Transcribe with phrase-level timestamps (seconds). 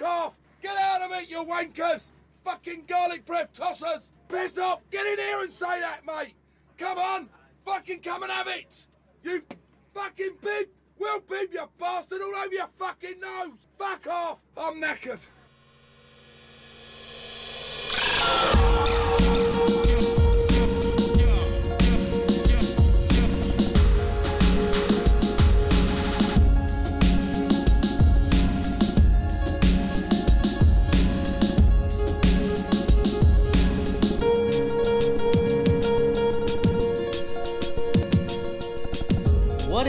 [0.00, 0.38] Fuck off!
[0.62, 2.12] Get out of it, you wankers!
[2.42, 4.12] Fucking garlic breath tossers!
[4.30, 4.80] Piss off!
[4.90, 6.34] Get in here and say that, mate!
[6.78, 7.28] Come on!
[7.66, 8.86] Fucking come and have it!
[9.22, 9.42] You
[9.92, 10.68] fucking bib!
[10.98, 13.68] Will bib, you bastard, all over your fucking nose!
[13.78, 14.40] Fuck off!
[14.56, 15.20] I'm knackered!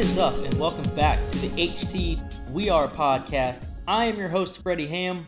[0.01, 3.67] Is up, and welcome back to the HT We Are podcast.
[3.87, 5.27] I am your host, Freddie Ham.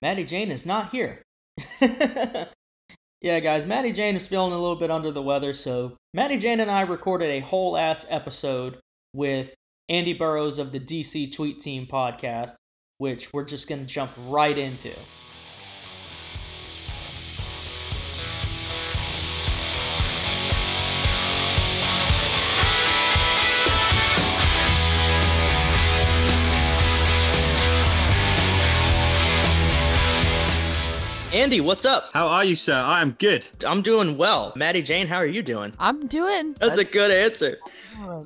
[0.00, 1.20] Maddie Jane is not here.
[1.80, 6.60] yeah, guys, Maddie Jane is feeling a little bit under the weather, so Maddie Jane
[6.60, 8.78] and I recorded a whole ass episode
[9.12, 9.56] with
[9.88, 12.52] Andy Burrows of the DC Tweet Team podcast,
[12.98, 14.92] which we're just going to jump right into.
[31.32, 32.10] Andy, what's up?
[32.12, 32.74] How are you, sir?
[32.74, 33.46] I am good.
[33.64, 34.52] I'm doing well.
[34.54, 35.72] Maddie Jane, how are you doing?
[35.78, 36.54] I'm doing.
[36.60, 37.56] That's a good answer.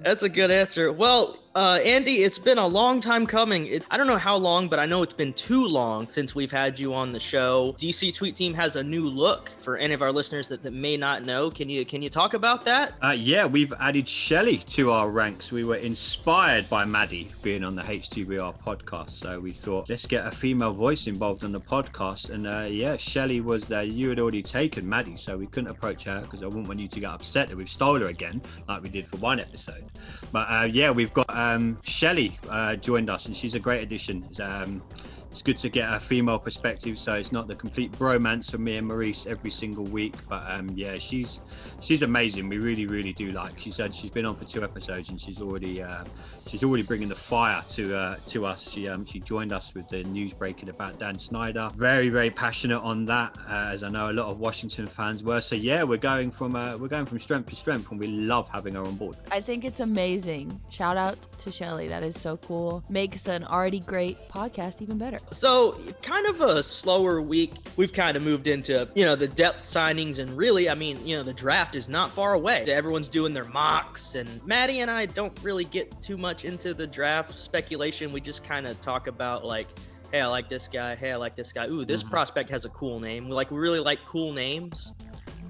[0.02, 0.92] That's a good answer.
[0.92, 3.66] Well, uh, Andy, it's been a long time coming.
[3.66, 6.50] It, I don't know how long, but I know it's been too long since we've
[6.50, 7.74] had you on the show.
[7.78, 10.98] DC Tweet Team has a new look for any of our listeners that, that may
[10.98, 11.50] not know.
[11.50, 12.92] Can you can you talk about that?
[13.02, 15.50] Uh, yeah, we've added Shelly to our ranks.
[15.50, 19.88] We were inspired by Maddie being on the HT We Are podcast, so we thought
[19.88, 22.28] let's get a female voice involved on the podcast.
[22.28, 23.82] And uh, yeah, Shelly was there.
[23.82, 26.88] You had already taken Maddie, so we couldn't approach her because I wouldn't want you
[26.88, 29.84] to get upset that we've stole her again, like we did for one episode.
[30.32, 34.28] But uh, yeah, we've got um, Shelley uh, joined us, and she's a great addition.
[34.40, 34.82] Um,
[35.30, 38.76] it's good to get a female perspective, so it's not the complete bromance from me
[38.76, 40.14] and Maurice every single week.
[40.28, 41.42] But um, yeah, she's
[41.80, 42.48] she's amazing.
[42.48, 43.58] We really, really do like.
[43.60, 46.04] She said she's been on for two episodes, and she's already uh,
[46.46, 48.70] she's already bringing the fire to uh, to us.
[48.70, 51.70] She um, she joined us with the news breaking about Dan Snyder.
[51.76, 55.40] Very, very passionate on that, uh, as I know a lot of Washington fans were.
[55.40, 58.48] So yeah, we're going from uh, we're going from strength to strength, and we love
[58.48, 59.16] having her on board.
[59.30, 60.60] I think it's amazing.
[60.70, 61.88] Shout out to Shelly.
[61.88, 62.84] That is so cool.
[62.88, 65.18] Makes an already great podcast even better.
[65.32, 67.54] So, kind of a slower week.
[67.76, 71.16] We've kind of moved into, you know, the depth signings, and really, I mean, you
[71.16, 72.64] know, the draft is not far away.
[72.66, 76.86] Everyone's doing their mocks, and Maddie and I don't really get too much into the
[76.86, 78.12] draft speculation.
[78.12, 79.68] We just kind of talk about, like,
[80.12, 80.94] hey, I like this guy.
[80.94, 81.66] Hey, I like this guy.
[81.68, 82.10] Ooh, this Mhm.
[82.10, 83.28] prospect has a cool name.
[83.28, 84.92] We like, we really like cool names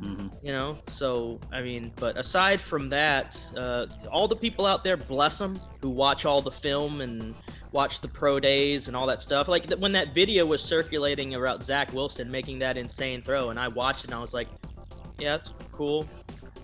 [0.03, 0.31] Mhm.
[0.43, 4.95] you know so i mean but aside from that uh, all the people out there
[4.99, 7.35] bless them who watch all the film and
[7.73, 11.65] watch the pro days and all that stuff like when that video was circulating about
[11.65, 14.49] zach wilson making that insane throw and i watched it and i was like
[15.19, 16.07] yeah that's cool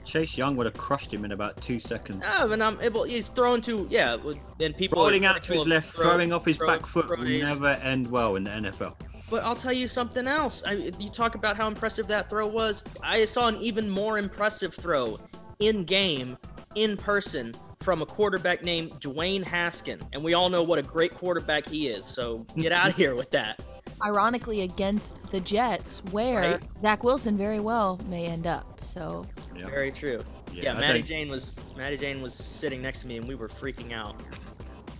[0.04, 2.24] Chase Young would have crushed him in about two seconds.
[2.26, 4.16] ah, and i'm able he's thrown to yeah
[4.60, 7.24] and people Rolling out to his left, throw- throwing off his throw- back foot will
[7.24, 8.94] never end well in the NFL.
[9.30, 10.62] But I'll tell you something else.
[10.66, 12.82] I, you talk about how impressive that throw was.
[13.02, 15.18] I saw an even more impressive throw
[15.58, 16.36] in game,
[16.74, 20.02] in person, from a quarterback named Dwayne Haskin.
[20.12, 22.04] And we all know what a great quarterback he is.
[22.04, 23.58] So get out of here with that.
[24.04, 26.62] Ironically, against the Jets, where Right.
[26.82, 28.80] Zach Wilson very well may end up.
[28.82, 29.24] So
[29.56, 29.66] Yeah.
[29.66, 30.20] Very true.
[30.52, 33.34] Yeah, I Maddie don't- Jane was Maddie Jane was sitting next to me and we
[33.34, 34.20] were freaking out.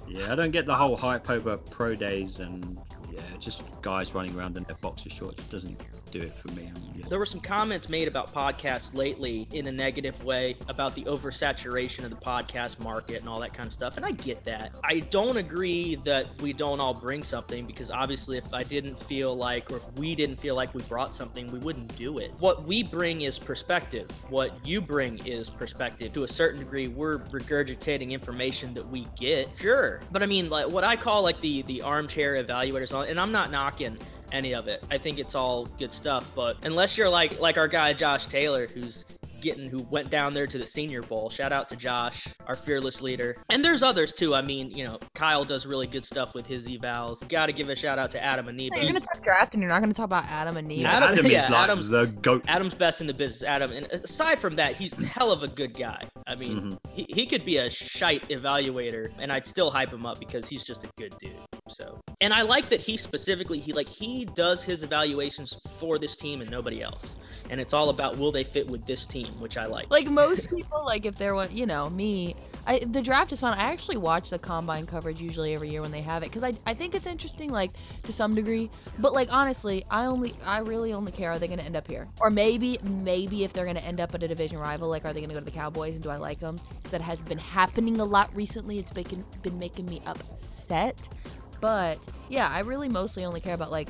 [0.08, 2.78] Yeah, I don't get the whole hype over pro days and
[3.12, 5.78] yeah, just guys running around in their boxer shorts doesn't
[6.10, 6.70] do it for me.
[6.74, 7.06] Um, yeah.
[7.08, 12.04] There were some comments made about podcasts lately in a negative way about the oversaturation
[12.04, 13.96] of the podcast market and all that kind of stuff.
[13.96, 14.78] And I get that.
[14.84, 19.34] I don't agree that we don't all bring something because obviously, if I didn't feel
[19.34, 22.32] like, or if we didn't feel like we brought something, we wouldn't do it.
[22.38, 24.08] What we bring is perspective.
[24.30, 26.12] What you bring is perspective.
[26.12, 29.56] To a certain degree, we're regurgitating information that we get.
[29.56, 30.00] Sure.
[30.10, 33.51] But I mean, like what I call like the the armchair evaluators, and I'm not
[33.51, 33.99] knocking
[34.33, 34.84] any of it.
[34.91, 38.66] I think it's all good stuff, but unless you're like like our guy Josh Taylor,
[38.66, 39.04] who's
[39.42, 41.28] getting who went down there to the Senior Bowl.
[41.28, 43.36] Shout out to Josh, our fearless leader.
[43.50, 44.34] And there's others too.
[44.34, 47.28] I mean, you know, Kyle does really good stuff with his evals.
[47.28, 49.71] Got to give a shout out to Adam and you're gonna talk draft, and you're
[49.71, 50.86] not gonna talk about Adam and Neve.
[50.86, 52.44] Adam- Adam, yeah, is like Adam's- the goat.
[52.48, 53.72] Adam's best in the business, Adam.
[53.72, 56.03] And aside from that, he's a hell of a good guy.
[56.27, 56.74] I mean, mm-hmm.
[56.91, 60.65] he, he could be a shite evaluator, and I'd still hype him up because he's
[60.65, 61.36] just a good dude.
[61.68, 66.16] So, and I like that he specifically he like he does his evaluations for this
[66.16, 67.16] team and nobody else.
[67.50, 69.90] And it's all about will they fit with this team, which I like.
[69.90, 72.36] Like most people, like if there was, you know, me,
[72.66, 73.56] I, the draft is fun.
[73.58, 76.54] I actually watch the combine coverage usually every year when they have it because I,
[76.66, 77.72] I think it's interesting, like
[78.04, 78.70] to some degree.
[78.98, 81.88] But like honestly, I only, I really only care are they going to end up
[81.88, 85.04] here, or maybe, maybe if they're going to end up at a division rival, like
[85.04, 86.60] are they going to go to the Cowboys and do I like them?
[86.76, 88.78] Because that has been happening a lot recently.
[88.78, 91.08] It's been been making me upset.
[91.60, 91.98] But
[92.28, 93.88] yeah, I really mostly only care about like,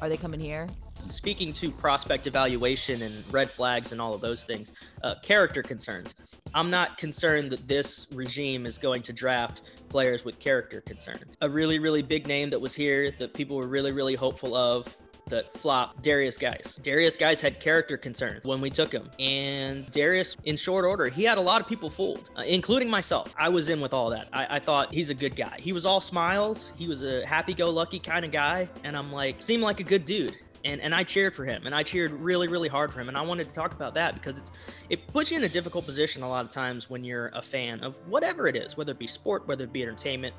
[0.00, 0.66] are they coming here?
[1.04, 6.14] Speaking to prospect evaluation and red flags and all of those things, uh, character concerns.
[6.54, 11.36] I'm not concerned that this regime is going to draft players with character concerns.
[11.40, 14.96] A really, really big name that was here that people were really, really hopeful of
[15.26, 16.78] that flopped Derrius Guice.
[16.82, 19.08] Derrius Guice had character concerns when we took him.
[19.20, 23.32] And Derrius, in short order, he had a lot of people fooled, uh, including myself.
[23.38, 24.28] I was in with all that.
[24.32, 25.56] I, I thought he's a good guy.
[25.60, 26.72] He was all smiles.
[26.76, 28.68] He was a happy go lucky kind of guy.
[28.82, 31.74] And I'm like, seemed like a good dude and and I cheered for him and
[31.74, 34.38] I cheered really really hard for him and I wanted to talk about that because
[34.38, 34.50] it's
[34.90, 37.80] it puts you in a difficult position a lot of times when you're a fan
[37.80, 40.34] of whatever it is whether it be sport whether it be entertainment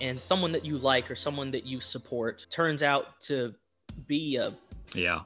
[0.00, 3.54] and someone that you like or someone that you support turns out to
[4.06, 4.52] be a
[4.94, 5.20] Yeah.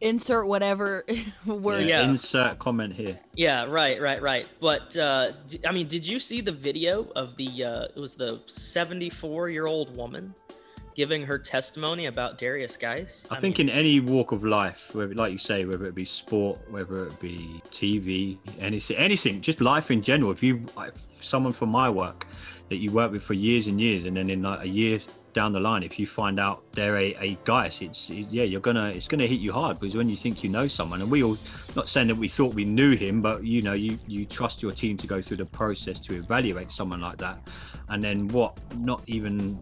[0.00, 1.04] Insert whatever
[1.46, 1.84] word.
[1.86, 2.02] Yeah.
[2.02, 3.18] Insert comment here.
[3.36, 7.36] yeah right right right but uh d- I mean did you see the video of
[7.36, 10.34] the uh it was the 74 year old woman
[10.94, 15.32] giving her testimony about Derrius Guice I, think in any walk of life, whether, like
[15.32, 20.02] you say, whether it be sport, whether it be TV, anything, anything, just life in
[20.02, 20.30] general.
[20.30, 22.26] If you, if someone from my work
[22.68, 25.00] that you work with for years and years, and then in like a year
[25.32, 28.90] down the line, if you find out they're a, a it's, it's yeah, you're gonna,
[28.90, 31.38] it's gonna hit you hard because when you think you know someone, and we all,
[31.74, 34.72] not saying that we thought we knew him, but you know, you you trust your
[34.72, 37.48] team to go through the process to evaluate someone like that,
[37.88, 38.58] and then what?
[38.76, 39.58] Not even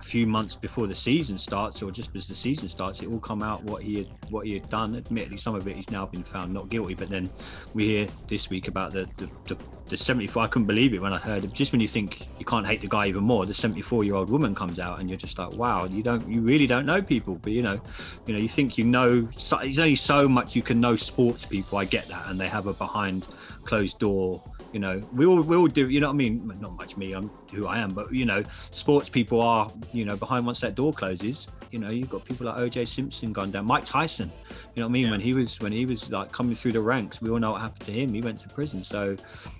[0.00, 3.20] a few months before the season starts or just as the season starts it all
[3.20, 4.96] come out what he had what he had done.
[4.96, 7.30] Admittedly some of it he's now been found not guilty but then
[7.74, 9.58] we hear this week about the the, the,
[9.88, 11.52] the 74 i couldn't believe it when i heard it.
[11.52, 14.30] Just when you think you can't hate the guy even more the 74 year old
[14.30, 17.36] woman comes out and you're just like wow you don't you really don't know people
[17.36, 17.78] but you know
[18.26, 21.44] you know you think you know so, there's only so much you can know sports
[21.44, 23.26] people i get that and they have a behind
[23.64, 26.50] closed door you know we all we all do you know what i mean?
[26.60, 30.16] Not much me i'm who i am but you know sports people are you know
[30.16, 33.66] behind once that door closes you know you've got people like oj simpson gone down
[33.66, 34.30] mike tyson
[34.74, 35.06] you know what i mean?
[35.06, 35.10] Yeah.
[35.12, 37.60] when he was when he was like coming through the ranks we all know what
[37.60, 38.82] happened to him he went to prison.
[38.82, 39.16] So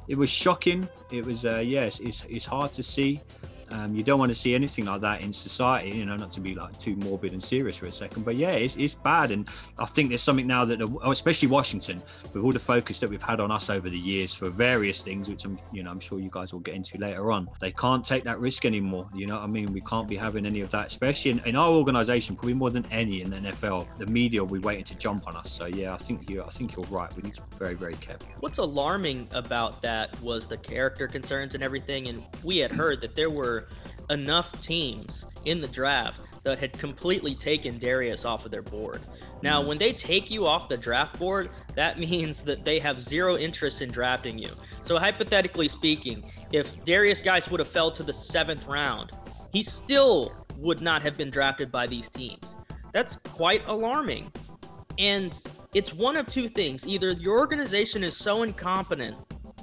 [0.09, 3.21] it was shocking it was uh yes it's, it's hard to see
[3.73, 6.41] um, you don't want to see anything like that in society, you know, not to
[6.41, 9.31] be like too morbid and serious for a second, but yeah, it's, it's bad.
[9.31, 12.03] And I think there's something now that, especially Washington,
[12.33, 15.29] with all the focus that we've had on us over the years for various things,
[15.29, 18.05] which I'm, you know, I'm sure you guys will get into later on, they can't
[18.05, 19.09] take that risk anymore.
[19.15, 19.73] You know what I mean?
[19.73, 22.87] We can't be having any of that, especially in, in our organization, probably more than
[22.91, 23.87] any in the NFL.
[23.99, 25.51] The media will be waiting to jump on us.
[25.51, 27.15] So yeah, I think you, I think you're right.
[27.17, 28.29] We need to be very, very careful.
[28.41, 32.09] What's alarming about that was the character concerns and everything.
[32.09, 33.60] And we had heard that there were
[34.11, 39.01] enough teams in the draft that had completely taken Derrius off of their board.
[39.43, 39.69] Now, mm-hmm.
[39.69, 43.83] when they take you off the draft board, that means that they have zero interest
[43.83, 44.51] in drafting you.
[44.83, 49.13] So, hypothetically speaking, if Derrius Guice would have fell to the seventh round,
[49.53, 52.57] he still would not have been drafted by these teams.
[52.93, 54.33] That's quite alarming.
[54.99, 55.41] And
[55.75, 56.87] it's one of two things.
[56.87, 59.17] Either your organization is so incompetent,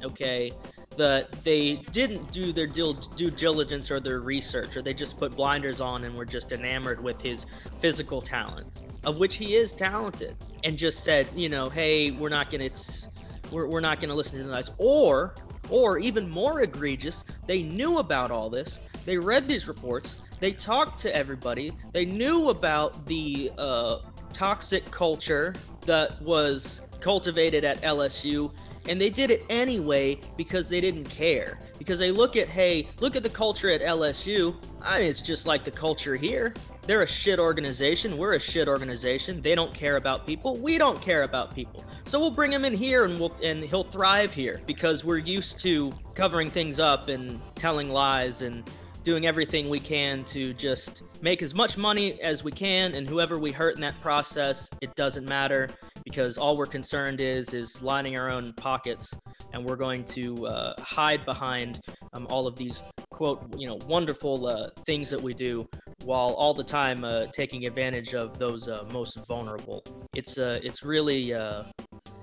[0.03, 0.51] okay,
[0.97, 5.79] that they didn't do their due, diligence or their research, or they just put blinders
[5.79, 7.45] on and were just enamored with his
[7.80, 12.51] physical talent, of which he is talented, and just said, you know, hey, we're not
[12.51, 13.07] gonna, it's,
[13.51, 14.71] we're, we're not gonna listen to the guys.
[14.77, 15.35] Or,
[15.69, 20.99] or even more egregious, they knew about all this, they read these reports, they talked
[20.99, 23.99] to everybody, they knew about the uh,
[24.33, 25.54] toxic culture
[25.85, 28.51] that was cultivated at LSU
[28.87, 31.59] and they did it anyway because they didn't care.
[31.77, 35.45] Because they look at hey look at the culture at LSU I mean it's just
[35.45, 36.53] like the culture here.
[36.83, 38.17] They're a shit organization.
[38.17, 39.41] We're a shit organization.
[39.41, 40.57] They don't care about people.
[40.57, 41.83] We don't care about people.
[42.06, 45.59] So we'll bring him in here and we'll and he'll thrive here because we're used
[45.59, 48.69] to covering things up and telling lies and
[49.03, 52.95] doing everything we can to just make as much money as we can.
[52.95, 55.69] And whoever we hurt in that process it doesn't matter
[56.09, 59.14] because all we're concerned is is lining our own pockets
[59.52, 61.81] and we're going to uh, hide behind
[62.14, 65.68] um, all of these quote you know wonderful uh, things that we do
[66.06, 69.83] while all the time uh, taking advantage of those uh, most vulnerable.
[70.16, 71.64] It's uh, it's really uh,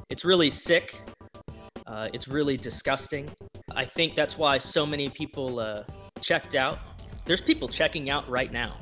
[0.08, 1.00] it's really sick.
[2.12, 3.30] It's really disgusting.
[3.74, 5.84] I think that's why so many people
[6.20, 6.78] checked out.
[7.24, 8.76] There's people checking out right now.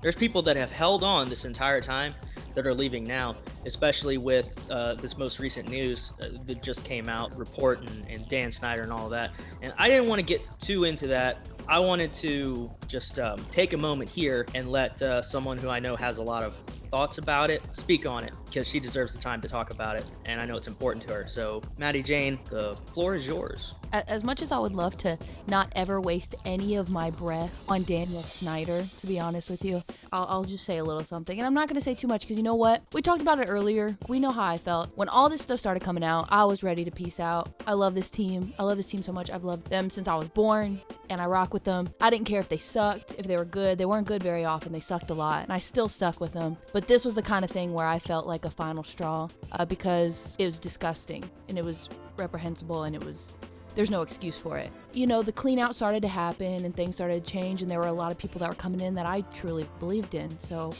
[0.00, 2.14] There's people that have held on this entire time
[2.54, 7.08] that are leaving now, especially with uh, this most recent news uh, that just came
[7.08, 9.32] out, report and, and Dan Snyder and all that.
[9.62, 11.48] And I didn't want to get too into that.
[11.66, 15.80] I wanted to just um, take a moment here and let uh, someone who I
[15.80, 16.56] know has a lot of
[16.90, 20.04] thoughts about it speak on it because she deserves the time to talk about it.
[20.26, 21.26] And I know it's important to her.
[21.26, 23.74] So, Maddie Jane, the floor is yours.
[23.92, 25.18] As much as I would love to
[25.48, 29.82] not ever waste any of my breath on Daniel Snyder, to be honest with you,
[30.12, 31.36] I'll, I'll just say a little something.
[31.36, 32.82] And I'm not going to say too much because you know what?
[32.92, 33.96] We talked about it earlier.
[34.08, 34.90] We know how I felt.
[34.94, 37.50] When all this stuff started coming out, I was ready to peace out.
[37.66, 38.54] I love this team.
[38.58, 39.30] I love this team so much.
[39.30, 40.80] I've loved them since I was born
[41.10, 41.88] and I rock with them.
[42.00, 43.78] I didn't care if they sucked, if they were good.
[43.78, 44.72] They weren't good very often.
[44.72, 46.56] They sucked a lot, and I still stuck with them.
[46.72, 49.64] But this was the kind of thing where I felt like a final straw uh,
[49.64, 53.36] because it was disgusting and it was reprehensible and it was
[53.74, 54.70] there's no excuse for it.
[54.92, 57.78] You know, the clean out started to happen and things started to change, and there
[57.80, 60.38] were a lot of people that were coming in that I truly believed in.
[60.38, 60.72] So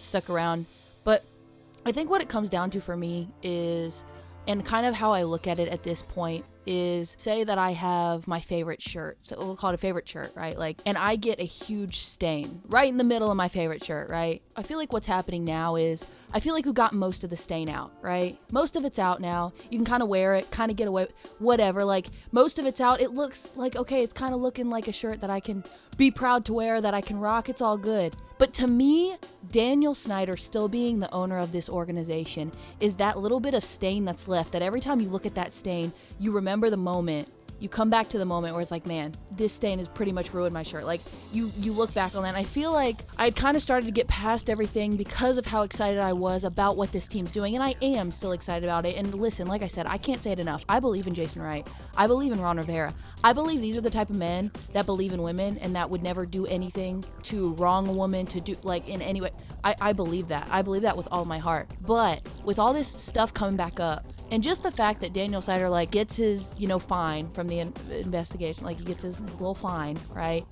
[0.00, 0.66] stuck around.
[1.04, 1.24] But
[1.84, 4.04] I think what it comes down to for me is,
[4.46, 7.70] and kind of how I look at it at this point is say that I
[7.70, 9.18] have my favorite shirt.
[9.22, 10.58] So we'll call it a favorite shirt, right?
[10.58, 14.10] Like, and I get a huge stain right in the middle of my favorite shirt,
[14.10, 14.42] right?
[14.56, 17.36] I feel like what's happening now is I feel like we got most of the
[17.36, 18.36] stain out, right?
[18.50, 19.52] Most of it's out now.
[19.70, 21.06] You can kind of wear it, kind of get away,
[21.38, 21.84] whatever.
[21.84, 23.00] Like, most of it's out.
[23.00, 25.62] It looks like, okay, it's kind of looking like a shirt that I can
[25.96, 27.48] be proud to wear, that I can rock.
[27.48, 28.14] It's all good.
[28.38, 29.16] But to me,
[29.50, 34.04] Daniel Snyder still being the owner of this organization is that little bit of stain
[34.04, 37.68] that's left that every time you look at that stain, you remember the moment you
[37.68, 40.52] come back to the moment where it's like, man, this stain has pretty much ruined
[40.52, 40.84] my shirt.
[40.84, 41.00] Like
[41.32, 43.92] you you look back on that and I feel like I'd kind of started to
[43.92, 47.64] get past everything because of how excited I was about what this team's doing and
[47.64, 48.96] I am still excited about it.
[48.96, 50.64] And listen, like I said, I can't say it enough.
[50.68, 51.66] I believe in Jason Wright.
[51.96, 52.92] I believe in Ron Rivera.
[53.24, 56.02] I believe these are the type of men that believe in women and that would
[56.02, 59.30] never do anything to wrong a woman to do like in any way.
[59.64, 60.46] I, I believe that.
[60.50, 61.68] I believe that with all my heart.
[61.80, 65.68] But with all this stuff coming back up, and just the fact that Daniel Snyder
[65.68, 69.34] like gets his you know fine from the in- investigation, like he gets his, his
[69.34, 70.44] little fine, right?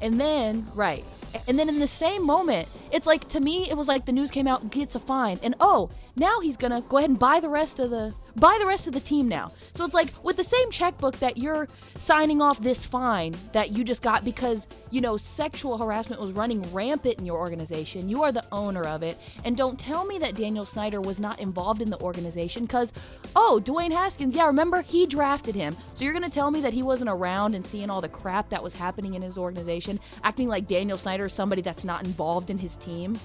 [0.00, 1.04] And then, right.
[1.46, 4.32] And then in the same moment, it's like to me, it was like the news
[4.32, 7.48] came out, gets a fine, and oh, now he's gonna go ahead and buy the
[7.48, 9.48] rest of the buy the rest of the team now.
[9.74, 13.84] So it's like with the same checkbook that you're signing off this fine that you
[13.84, 18.08] just got because, you know, sexual harassment was running rampant in your organization.
[18.08, 19.18] You are the owner of it.
[19.44, 22.92] And don't tell me that Daniel Snyder was not involved in the organization because,
[23.36, 25.76] oh, Dwayne Haskins, yeah, remember he drafted him.
[25.94, 28.48] So you're going to tell me that he wasn't around and seeing all the crap
[28.50, 32.50] that was happening in his organization, acting like Daniel Snyder is somebody that's not involved
[32.50, 33.18] in his team?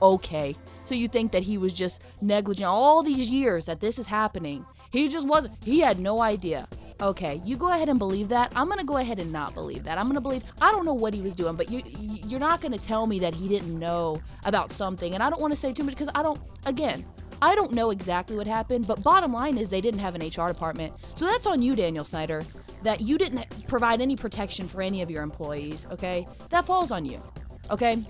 [0.00, 0.56] Okay.
[0.84, 4.64] So you think that he was just negligent all these years that this is happening.
[4.90, 6.68] He just wasn't, he had no idea.
[7.02, 8.50] Okay, you go ahead and believe that.
[8.56, 9.98] I'm gonna go ahead and not believe that.
[9.98, 10.44] I'm gonna believe.
[10.62, 13.34] I don't know what he was doing, but you you're not gonna tell me that
[13.34, 15.12] he didn't know about something.
[15.12, 16.40] And I don't want to say too much because I don't.
[16.64, 17.04] Again,
[17.42, 18.86] I don't know exactly what happened.
[18.86, 22.04] But bottom line is they didn't have an HR department, so that's on you, Daniel
[22.04, 22.42] Snyder.
[22.82, 25.86] That you didn't provide any protection for any of your employees.
[25.92, 27.22] Okay, that falls on you.
[27.70, 28.06] Okay,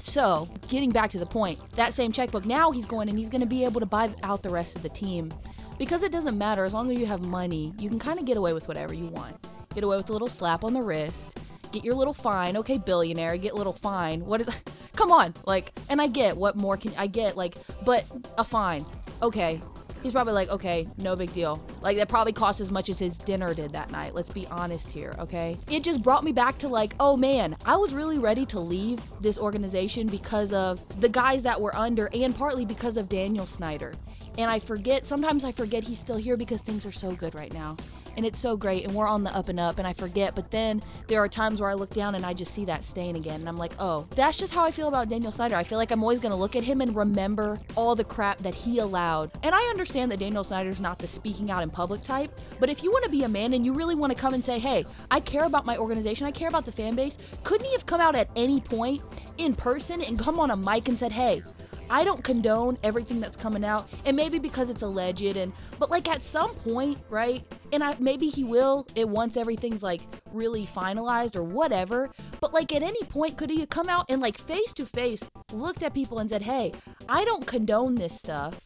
[0.00, 3.40] so, getting back to the point, that same checkbook, now he's going and he's going
[3.40, 5.32] to be able to buy out the rest of the team.
[5.78, 8.36] Because it doesn't matter, as long as you have money, you can kind of get
[8.36, 9.36] away with whatever you want.
[9.74, 11.38] Get away with a little slap on the wrist,
[11.72, 12.56] get your little fine.
[12.56, 14.24] Okay, billionaire, get little fine.
[14.24, 14.48] What is,
[14.96, 18.04] come on, like, and I get what more can, I get, like, but
[18.38, 18.84] a fine.
[19.22, 19.60] Okay,
[20.02, 21.62] He's probably like, okay, no big deal.
[21.82, 24.14] Like, that probably cost as much as his dinner did that night.
[24.14, 25.56] Let's be honest here, okay?
[25.70, 28.98] It just brought me back to, like, oh man, I was really ready to leave
[29.20, 33.92] this organization because of the guys that were under and partly because of Daniel Snyder.
[34.38, 37.52] And I forget, sometimes I forget he's still here because things are so good right
[37.52, 37.76] now
[38.16, 40.50] and it's so great and we're on the up and up and I forget but
[40.50, 43.40] then there are times where I look down and I just see that stain again
[43.40, 45.90] and I'm like oh that's just how I feel about Daniel Snyder I feel like
[45.90, 49.54] I'm always gonna look at him and remember all the crap that he allowed and
[49.54, 52.90] I understand that Daniel Snyder's not the speaking out in public type but if you
[52.90, 55.20] want to be a man and you really want to come and say hey I
[55.20, 58.14] care about my organization I care about the fan base couldn't he have come out
[58.16, 59.02] at any point
[59.38, 61.42] in person and come on a mic and said hey
[61.90, 66.08] I don't condone everything that's coming out, and maybe because it's alleged, and but like
[66.08, 67.44] at some point, right?
[67.72, 72.10] And I maybe he will it once everything's like really finalized or whatever.
[72.40, 75.22] But like at any point, could he come out and like face to face
[75.52, 76.72] looked at people and said, "Hey,
[77.08, 78.60] I don't condone this stuff."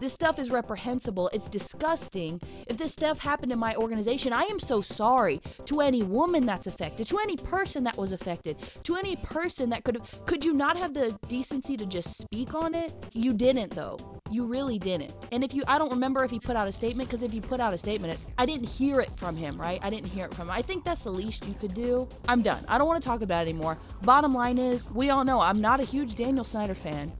[0.00, 1.28] This stuff is reprehensible.
[1.32, 2.40] It's disgusting.
[2.66, 6.66] If this stuff happened in my organization, I am so sorry to any woman that's
[6.66, 10.76] affected, to any person that was affected, to any person that could could you not
[10.76, 12.92] have the decency to just speak on it?
[13.12, 13.98] You didn't though.
[14.30, 15.12] You really didn't.
[15.32, 17.40] And if you I don't remember if he put out a statement because if he
[17.40, 19.80] put out a statement, I didn't hear it from him, right?
[19.82, 20.54] I didn't hear it from him.
[20.54, 22.08] I think that's the least you could do.
[22.28, 22.64] I'm done.
[22.68, 23.78] I don't want to talk about it anymore.
[24.02, 27.12] Bottom line is, we all know I'm not a huge Daniel Snyder fan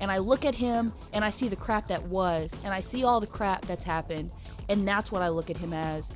[0.00, 3.04] and I look at him and I see the crap that was, and I see
[3.04, 4.30] all the crap that's happened,
[4.68, 6.10] and that's what I look at him as.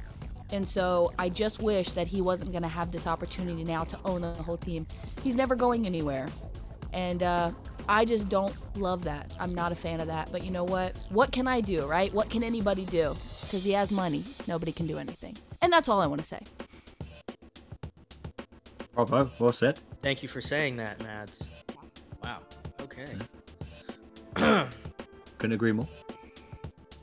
[0.52, 3.98] And so I just wish that he wasn't going to have this opportunity now to
[4.04, 4.86] own the whole team.
[5.22, 6.28] He's never going anywhere.
[6.92, 7.52] And uh,
[7.88, 9.32] I just don't love that.
[9.40, 10.30] I'm not a fan of that.
[10.30, 10.94] But you know what?
[11.08, 12.12] What can I do, right?
[12.12, 13.14] What can anybody do?
[13.40, 14.24] Because he has money.
[14.46, 15.38] Nobody can do anything.
[15.62, 16.40] And that's all I want to say.
[18.94, 19.80] Bravo, well said.
[20.02, 21.48] Thank you for saying that, Mads.
[22.22, 22.40] Wow.
[22.82, 23.06] Okay.
[25.42, 25.88] Couldn't agree more.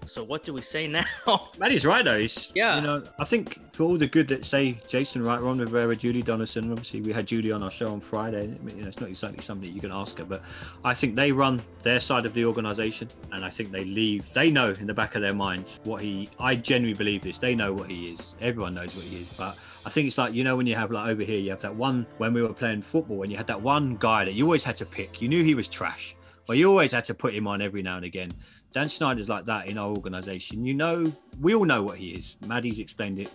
[0.06, 1.04] so what do we say now?
[1.60, 2.20] Maddie's right though.
[2.20, 2.78] He's, Yeah.
[2.78, 6.22] You know, I think for all the good that say Jason Wright, Ron Rivera, Julie
[6.22, 6.72] Donaldson.
[6.72, 8.44] Obviously, we had Julie on our show on Friday.
[8.44, 10.42] I mean, you know, it's not exactly something you can ask her, but
[10.86, 14.32] I think they run their side of the organisation, and I think they leave.
[14.32, 16.30] They know in the back of their minds what he.
[16.40, 17.40] I genuinely believe this.
[17.40, 18.36] They know what he is.
[18.40, 20.92] Everyone knows what he is, but I think it's like you know when you have
[20.92, 23.48] like over here, you have that one when we were playing football, and you had
[23.48, 25.22] that one guy that you always had to pick.
[25.22, 26.16] You knew he was trash,
[26.50, 28.32] but you always had to put him on every now and again.
[28.74, 30.66] Dan Snyder's like that in our organisation.
[30.66, 32.38] You know, we all know what he is.
[32.48, 33.32] Maddie's explained it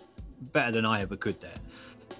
[0.53, 1.55] better than I ever could there.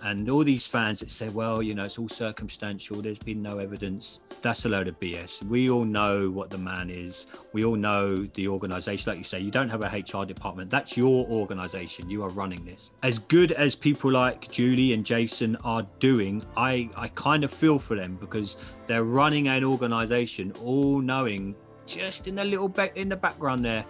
[0.03, 3.59] And all these fans that say, well, you know, it's all circumstantial, there's been no
[3.59, 4.21] evidence.
[4.41, 5.43] That's a load of BS.
[5.45, 7.27] We all know what the man is.
[7.53, 9.11] We all know the organization.
[9.11, 10.71] Like you say, you don't have a HR department.
[10.71, 12.11] That's your organization.
[12.11, 12.91] You are running this.
[13.03, 17.79] As good as people like Julie and Jason are doing, I, I kind of feel
[17.79, 21.55] for them because they're running an organization all knowing
[21.87, 23.85] just in the little back in the background there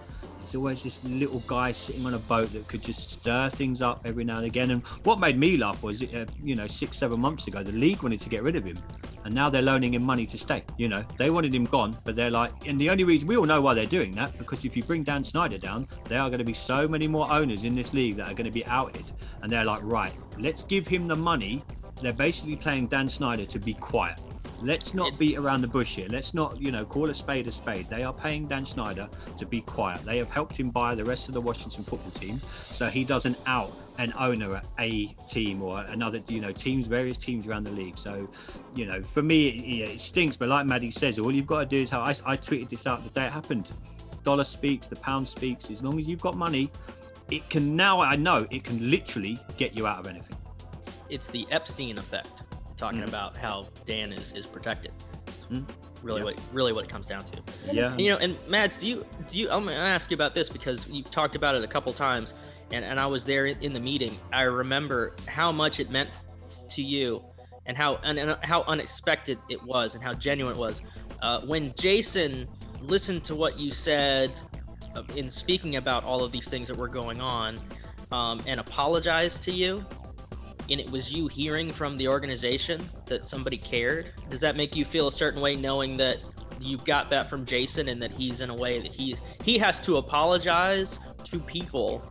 [0.44, 4.02] there's always this little guy sitting on a boat that could just stir things up
[4.04, 4.72] every now and again.
[4.72, 8.02] And what made me laugh was, uh, you know, six, seven months ago, the league
[8.02, 8.78] wanted to get rid of him.
[9.24, 10.62] And now they're loaning him money to stay.
[10.76, 13.46] You know, they wanted him gone, but they're like, and the only reason we all
[13.46, 16.40] know why they're doing that, because if you bring Dan Snyder down, there are going
[16.40, 19.04] to be so many more owners in this league that are going to be outed.
[19.40, 21.64] And they're like, right, let's give him the money.
[22.02, 24.20] They're basically playing Dan Snyder to be quiet.
[24.64, 26.08] Let's not beat around the bush here.
[26.08, 27.86] Let's not, you know, call a spade a spade.
[27.90, 30.02] They are paying Dan Snyder to be quiet.
[30.06, 33.36] They have helped him buy the rest of the Washington football team, so he doesn't
[33.46, 37.72] out an owner at a team or another, you know, teams, various teams around the
[37.72, 37.98] league.
[37.98, 38.28] So,
[38.74, 40.38] you know, for me, it, it stinks.
[40.38, 42.86] But like Maddie says, all you've got to do is how I, I tweeted this
[42.86, 43.70] out the day it happened.
[44.22, 45.70] Dollar speaks, the pound speaks.
[45.70, 46.70] As long as you've got money,
[47.30, 48.00] it can now.
[48.00, 50.36] I know it can literally get you out of anything.
[51.10, 52.44] it's the Epstein effect,
[52.76, 53.08] talking Mm.
[53.08, 54.92] about how Dan is is protected.
[55.50, 55.64] Mm.
[56.02, 56.24] Really, Yeah.
[56.24, 57.42] what really what it comes down to.
[57.72, 57.92] Yeah.
[57.92, 59.50] And, you know, and Mads, do you do you?
[59.50, 62.34] I'm gonna ask you about this because you've talked about it a couple times,
[62.72, 64.16] and and I was there in, in the meeting.
[64.32, 66.18] I remember how much it meant
[66.68, 67.22] to you,
[67.66, 70.82] and how and, and how unexpected it was, and how genuine it was.
[71.22, 72.46] Uh, when Jason
[72.80, 74.30] listened to what you said
[74.94, 77.58] uh, in speaking about all of these things that were going on,
[78.12, 79.84] um, and apologized to you,
[80.70, 84.84] and it was you hearing from the organization that somebody cared does that make you
[84.84, 86.18] feel a certain way knowing that
[86.60, 89.80] you got that from jason and that he's in a way that he he has
[89.80, 92.02] to apologize to people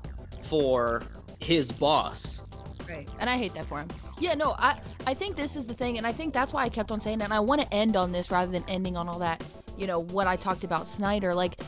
[0.42, 1.04] for
[1.40, 2.42] his boss
[2.90, 3.08] Right.
[3.20, 3.88] And I hate that for him.
[4.20, 6.70] Yeah, no, I I think this is the thing, and I think that's why I
[6.70, 7.24] kept on saying it.
[7.24, 9.44] And I want to end on this rather than ending on all that,
[9.78, 11.34] you know, what I talked about Snyder.
[11.34, 11.60] Like,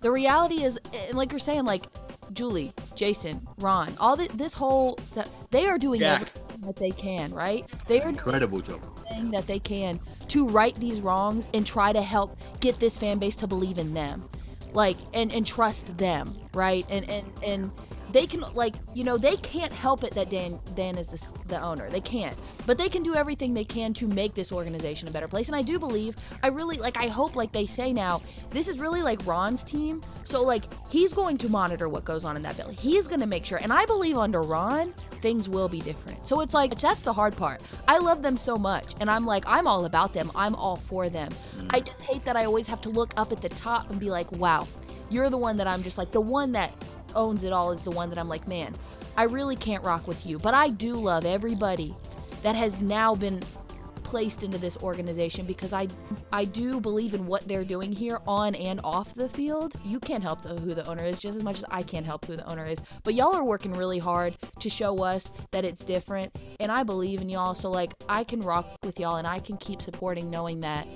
[0.00, 1.86] the reality is, and like you're saying, like
[2.32, 6.20] Julie, Jason, Ron, all the, this whole that they are doing Jack.
[6.20, 7.64] everything that they can, right?
[7.88, 8.82] They are Incredible job.
[9.06, 13.18] everything that they can to right these wrongs and try to help get this fan
[13.18, 14.28] base to believe in them
[14.74, 17.72] like and and trust them right and and and
[18.12, 21.60] they can like you know they can't help it that Dan Dan is the, the
[21.60, 21.88] owner.
[21.90, 22.36] They can't.
[22.66, 25.48] But they can do everything they can to make this organization a better place.
[25.48, 28.78] And I do believe I really like I hope like they say now this is
[28.78, 30.02] really like Ron's team.
[30.24, 32.76] So like he's going to monitor what goes on in that building.
[32.76, 36.26] He's going to make sure and I believe under Ron things will be different.
[36.26, 37.60] So it's like that's the hard part.
[37.86, 40.30] I love them so much and I'm like I'm all about them.
[40.34, 41.30] I'm all for them.
[41.70, 44.10] I just hate that I always have to look up at the top and be
[44.10, 44.66] like wow
[45.10, 46.72] you're the one that I'm just like the one that
[47.14, 48.74] owns it all is the one that I'm like, man,
[49.16, 50.38] I really can't rock with you.
[50.38, 51.94] But I do love everybody
[52.42, 53.42] that has now been
[54.10, 55.86] placed into this organization because I
[56.32, 59.74] I do believe in what they're doing here on and off the field.
[59.84, 62.24] You can't help the, who the owner is just as much as I can't help
[62.24, 62.80] who the owner is.
[63.04, 67.20] But y'all are working really hard to show us that it's different and I believe
[67.20, 70.58] in y'all so like I can rock with y'all and I can keep supporting knowing
[70.60, 70.88] that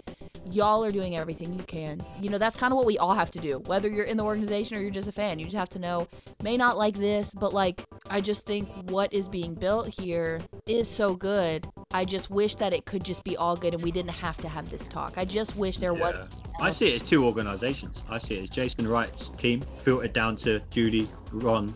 [0.47, 2.03] y'all are doing everything you can.
[2.21, 4.25] You know, that's kind of what we all have to do, whether you're in the
[4.25, 5.39] organization or you're just a fan.
[5.39, 6.09] You just have to know,
[6.43, 10.89] may not like this, but like, I just think what is being built here is
[10.89, 11.67] so good.
[11.93, 14.49] I just wish that it could just be all good and we didn't have to
[14.49, 15.15] have this talk.
[15.17, 16.19] I just wish there was.
[16.61, 18.05] I see it as two organizations.
[18.09, 21.75] I see it as Jason Wright's team, filtered down to Judy, Ron,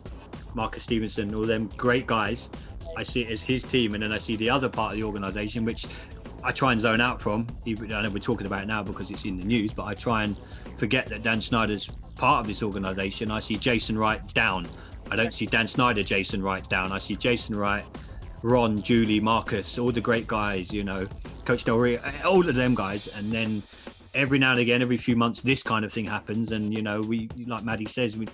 [0.54, 2.50] Marcus Stevenson, all them great guys.
[2.96, 5.04] I see it as his team, and then I see the other part of the
[5.04, 5.86] organization, which
[6.42, 7.46] I try and zone out from.
[7.64, 9.94] Even I know we're talking about it now because it's in the news, but I
[9.94, 10.38] try and
[10.76, 13.30] forget that Dan Snyder's part of this organization.
[13.30, 14.66] I see Jason Wright down.
[15.10, 16.92] I don't see Dan Snyder, Jason Wright down.
[16.92, 17.84] I see Jason Wright,
[18.42, 21.08] Ron, Julie, Marcus, all the great guys, you know,
[21.44, 23.08] Coach Del Rio, all of them guys.
[23.16, 23.62] And then
[24.14, 26.52] every now and again, every few months, this kind of thing happens.
[26.52, 28.26] And, you know, we, like Maddie says, we,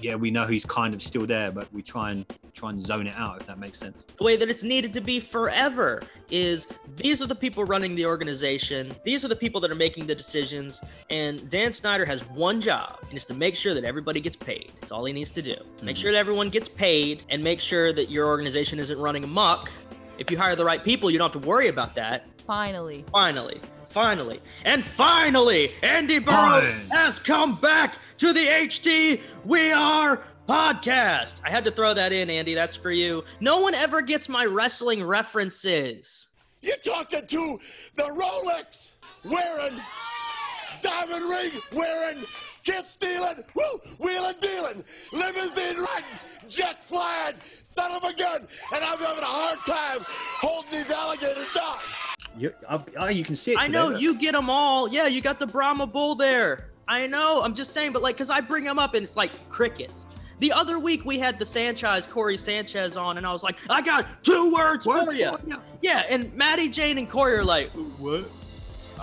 [0.00, 3.06] yeah, we know he's kind of still there, but we try and try and zone
[3.06, 4.04] it out, if that makes sense.
[4.18, 8.04] The way that it's needed to be forever is these are the people running the
[8.04, 8.94] organization.
[9.04, 10.82] These are the people that are making the decisions.
[11.08, 14.72] And Dan Snyder has one job, and it's to make sure that everybody gets paid.
[14.82, 15.50] It's all he needs to do.
[15.50, 16.02] Make mm-hmm.
[16.02, 19.70] sure that everyone gets paid and make sure that your organization isn't running amok.
[20.18, 22.26] If you hire the right people, you don't have to worry about that.
[22.46, 23.04] Finally.
[23.12, 23.60] Finally.
[23.92, 24.40] Finally.
[24.64, 26.90] And finally, Andy Burrow Fine.
[26.90, 31.42] has come back to the HT We Are podcast.
[31.44, 32.54] I had to throw that in, Andy.
[32.54, 33.22] That's for you.
[33.40, 36.28] No one ever gets my wrestling references.
[36.62, 37.58] You're talking to
[37.96, 38.92] the Rolex
[39.24, 39.78] wearing,
[40.82, 42.24] diamond ring wearing,
[42.64, 48.98] kiss stealing, woo, wheeling dealing, limousine riding, jet flying, son of a gun, and I'm
[48.98, 50.06] having a hard time
[50.40, 51.78] holding these alligators down.
[52.36, 52.52] You,
[52.98, 53.58] oh, you can see it.
[53.60, 54.00] I know look.
[54.00, 54.88] you get them all.
[54.88, 56.68] Yeah, you got the Brahma Bull there.
[56.88, 57.42] I know.
[57.42, 60.06] I'm just saying, but like, cause I bring them up and it's like crickets.
[60.38, 63.80] The other week we had the Sanchez, Corey Sanchez on, and I was like, I
[63.80, 65.36] got two words Words for you.
[65.36, 65.56] for ya.
[65.82, 68.24] Yeah, and Maddie, Jane, and Corey are like, what?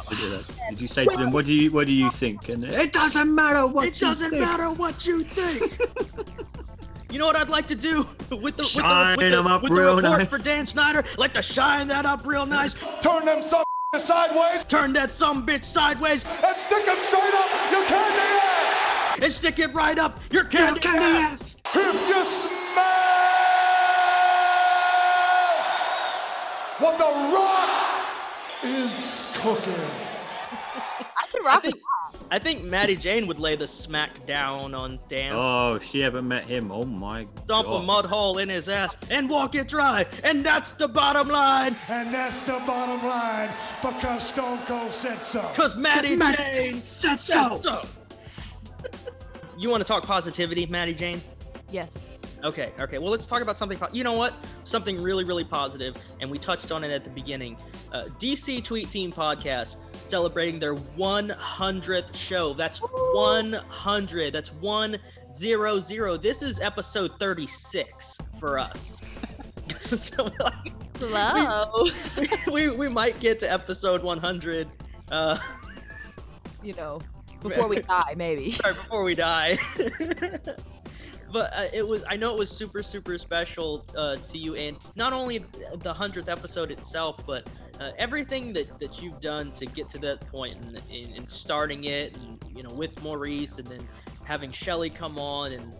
[0.09, 0.39] Did you-
[0.71, 3.33] Did you say to them, "What do you What do you think?" And it doesn't
[3.33, 3.87] matter what.
[3.87, 4.41] It you doesn't think.
[4.41, 5.79] matter what you think.
[7.11, 9.47] you know what I'd like to do with the Shine with the, with the, 'em
[9.47, 10.27] up with the real report nice.
[10.27, 11.03] for Dan Snyder?
[11.17, 13.63] Like to shine that up real nice, Turn them some
[13.95, 19.19] sideways turn that some bitch sideways, and stick them straight up your candy ass.
[19.23, 20.79] and stick it right up your candy.
[20.79, 21.57] Candy ass.
[21.65, 21.75] ass.
[21.75, 22.85] If you smell
[26.79, 27.69] what the rock
[28.63, 29.89] is cooking.
[31.17, 31.83] I can rock think- with
[32.31, 35.33] I think Maddie Jane would lay the smack down on Dan.
[35.35, 36.71] Oh, if she ever met him.
[36.71, 37.81] Oh my Dump god.
[37.81, 41.75] a mud hole in his ass and walk it dry, and that's the bottom line.
[41.87, 43.49] And that's the bottom line
[43.81, 45.41] because Stone Cold said so.
[45.55, 47.57] Cause Maddie Maddie Jane said said so.
[47.57, 47.81] so.
[49.57, 51.21] you want to talk positivity, Maddie Jane?
[51.71, 52.08] Yes.
[52.43, 52.97] Okay, okay.
[52.97, 53.77] Well, let's talk about something.
[53.77, 54.33] Po- you know what?
[54.63, 57.57] Something really, really positive, and we touched on it at the beginning.
[57.91, 62.53] Uh, DC Tweet Team Podcast celebrating their 100th show.
[62.53, 64.33] That's 100.
[64.33, 66.21] That's 100.
[66.21, 69.01] This is episode 36 for us.
[69.93, 71.85] so, like, Hello.
[72.51, 74.67] we, we might get to episode 100
[75.11, 75.37] uh,
[76.63, 76.99] you know,
[77.41, 78.51] before we die, maybe.
[78.51, 79.57] sorry, before we die.
[81.31, 84.77] but uh, it was, I know it was super, super special uh, to you, and
[84.95, 85.45] not only
[85.79, 90.21] the hundredth episode itself, but uh, everything that, that you've done to get to that
[90.27, 93.87] point and, and, starting it, and you know, with Maurice, and then
[94.23, 95.73] having Shelly come on and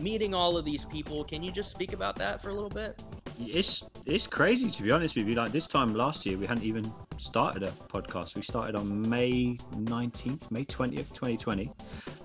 [0.00, 1.24] meeting all of these people.
[1.24, 3.02] Can you just speak about that for a little bit?
[3.40, 5.34] It's it's crazy to be honest with you.
[5.34, 8.36] Like this time last year, we hadn't even started a podcast.
[8.36, 11.70] We started on May 19th, May 20th, 2020.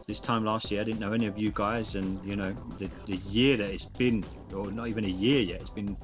[0.06, 2.89] This time last year, I didn't know any of you guys, and you know the
[3.06, 5.62] the year that it's been, or not even a year yet.
[5.62, 5.96] It's been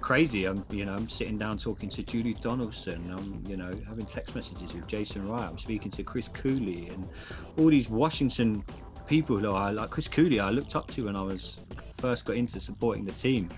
[0.00, 0.44] crazy.
[0.44, 3.10] I'm you know I'm sitting down talking to Julie Donaldson.
[3.10, 5.48] I'm you know having text messages with Jason Wright.
[5.48, 7.08] I'm speaking to Chris Cooley and
[7.56, 8.64] all these Washington
[9.06, 9.90] people who I like.
[9.90, 11.60] Chris Cooley, I looked up to when I was
[11.98, 13.48] first got into supporting the team.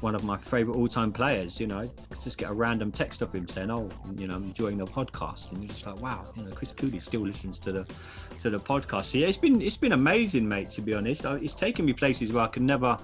[0.00, 1.60] One of my favorite all-time players.
[1.60, 1.90] You know,
[2.22, 5.50] just get a random text of him saying, "Oh, you know, I'm enjoying the podcast,"
[5.52, 7.86] and you're just like, "Wow, you know, Chris Cooley still listens to the
[8.40, 10.70] to the podcast." So yeah, it's been it's been amazing, mate.
[10.70, 12.98] To be honest, it's taken me places where I could never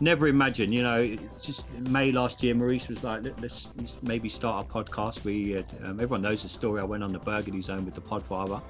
[0.00, 0.72] never imagine.
[0.72, 3.68] You know, just May last year, Maurice was like, "Let- "Let's,
[4.02, 6.80] maybe start a podcast." We um, everyone knows the story.
[6.80, 8.62] I went on the Burgundy Zone with the Podfather.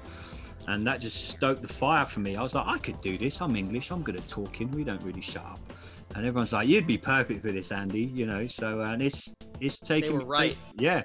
[0.67, 2.35] And that just stoked the fire for me.
[2.35, 3.41] I was like, I could do this.
[3.41, 3.91] I'm English.
[3.91, 4.71] I'm good at talking.
[4.71, 5.59] We don't really shut up.
[6.15, 8.03] And everyone's like, you'd be perfect for this, Andy.
[8.03, 8.47] You know.
[8.47, 10.57] So and it's it's taking me right.
[10.77, 11.03] Yeah,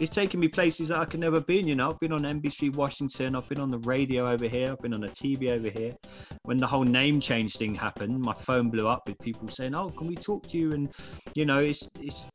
[0.00, 1.66] it's taken me places that I could never been.
[1.66, 3.36] You know, I've been on NBC Washington.
[3.36, 4.72] I've been on the radio over here.
[4.72, 5.94] I've been on the TV over here.
[6.42, 9.90] When the whole name change thing happened, my phone blew up with people saying, "Oh,
[9.90, 10.92] can we talk to you?" And
[11.34, 12.28] you know, it's it's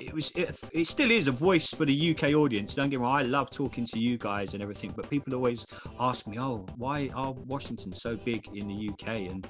[0.00, 2.74] it was it, it still is a voice for the UK audience.
[2.74, 5.66] Don't get me wrong, I love talking to you guys and everything, but people always
[5.98, 9.46] ask me, "Oh, why are Washington so big in the UK?" And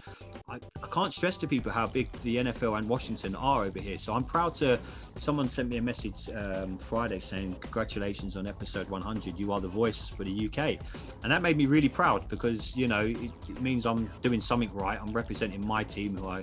[0.49, 3.97] I, I can't stress to people how big the NFL and Washington are over here.
[3.97, 4.79] So I'm proud to.
[5.17, 9.39] Someone sent me a message um, Friday saying, "Congratulations on episode 100.
[9.39, 10.79] You are the voice for the UK,"
[11.23, 14.73] and that made me really proud because you know it, it means I'm doing something
[14.75, 14.99] right.
[15.01, 16.43] I'm representing my team who I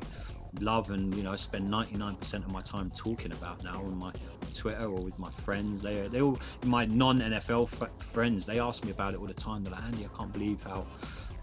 [0.61, 4.11] love and you know I spend 99% of my time talking about now on my
[4.53, 5.81] Twitter or with my friends.
[5.81, 8.45] They they all my non NFL f- friends.
[8.45, 9.63] They ask me about it all the time.
[9.63, 10.85] They're like, Andy, I can't believe how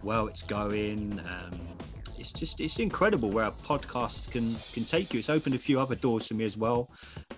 [0.02, 1.20] well it's going.
[1.20, 1.60] Um,
[2.22, 5.18] it's just it's incredible where a podcast can can take you.
[5.18, 6.88] It's opened a few other doors for me as well.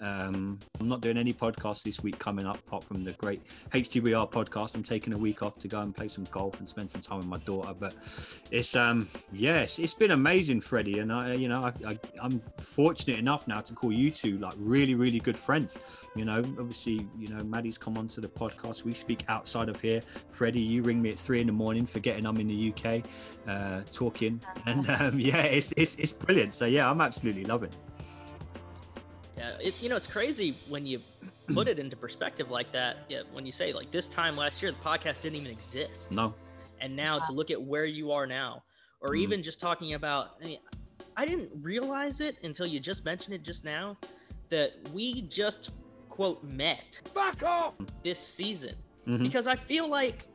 [0.03, 4.03] Um, I'm not doing any podcasts this week coming up, apart from the great HT
[4.03, 4.75] We Are podcast.
[4.75, 7.17] I'm taking a week off to go and play some golf and spend some time
[7.17, 7.73] with my daughter.
[7.73, 7.95] But
[8.51, 13.19] it's um yes, it's been amazing, Freddie, and I you know I, I I'm fortunate
[13.19, 15.79] enough now to call you two like really really good friends.
[16.15, 18.85] You know, obviously you know Maddie's come onto the podcast.
[18.85, 20.03] We speak outside of here.
[20.31, 23.03] Freddie, you ring me at three in the morning, forgetting I'm in the UK,
[23.49, 24.43] uh, talking.
[24.75, 26.53] And um, yeah, it's, it's it's brilliant.
[26.55, 27.71] So yeah, I'm absolutely loving.
[27.71, 27.77] it.
[29.37, 31.01] Yeah, it, you know it's crazy when you
[31.53, 32.99] put it into perspective like that.
[33.09, 36.35] Yeah, when you say like this time last year the podcast didn't even exist, No,
[36.81, 38.63] and now to look at where you are now,
[39.01, 39.19] or Mm.
[39.19, 40.59] even just talking about, I mean,
[41.17, 43.97] I didn't realize it until you just mentioned it just now,
[44.51, 45.71] that we just
[46.09, 47.75] quote met Fuck off!
[48.05, 49.23] this season Mhm.
[49.25, 50.29] because I feel like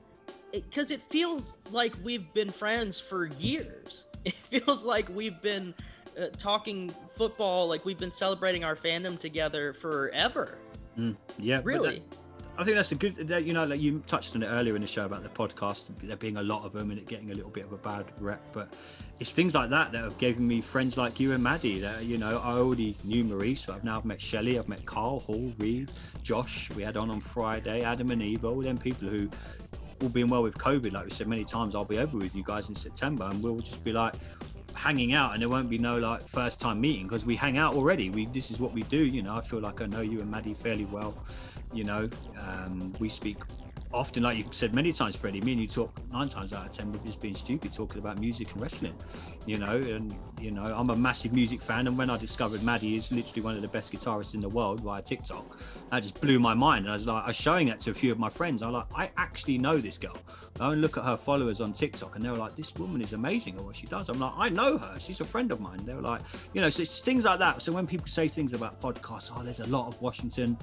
[0.52, 4.08] because it, feels like we've been friends for years.
[4.26, 5.74] It feels like we've been
[6.20, 10.58] uh, talking football, like we've been celebrating our fandom together forever.
[10.98, 12.00] Mm, yeah, Really?
[12.00, 12.18] that-
[12.58, 13.16] I think that's a good.
[13.30, 15.92] That, you know, like you touched on it earlier in the show about the podcast,
[16.04, 18.04] there being a lot of them and it getting a little bit of a bad
[18.20, 18.42] rep.
[18.52, 18.76] But
[19.22, 21.80] it's things like that that have given me friends like you and Maddie.
[21.80, 25.22] That you know, I already knew Maurice, but I've now met Shelley, I've met Carl,
[25.22, 26.70] Hall, Reed, Josh.
[26.72, 29.30] We had on on Friday, Adam and Eve, all them people who.
[30.02, 32.44] All being well with COVID, like we said many times, I'll be over with you
[32.44, 34.14] guys in September, and we'll just be like
[34.74, 37.74] hanging out, and there won't be no like first time meeting because we hang out
[37.76, 38.10] already.
[38.10, 39.36] We this is what we do, you know.
[39.36, 41.16] I feel like I know you and Maddie fairly well
[41.74, 42.10] you know
[42.40, 43.38] um, we speak
[43.92, 46.72] often like you've said many times freddie me and you talk nine times out of
[46.72, 48.96] ten we're just being stupid talking about music and wrestling
[49.46, 52.96] you know and you know i'm a massive music fan and when i discovered maddie
[52.96, 55.58] is literally one of the best guitarists in the world via tiktok
[55.90, 57.94] that just blew my mind and i was like i was showing that to a
[57.94, 60.18] few of my friends i'm like i actually know this girl.
[60.60, 63.56] I look at her followers on tiktok and they were like this woman is amazing
[63.56, 64.10] at what she does.
[64.10, 65.80] I'm like i know her she's a friend of mine.
[65.86, 66.22] They were like
[66.54, 67.62] you know so it's things like that.
[67.62, 70.58] So when people say things about podcasts oh there's a lot of washington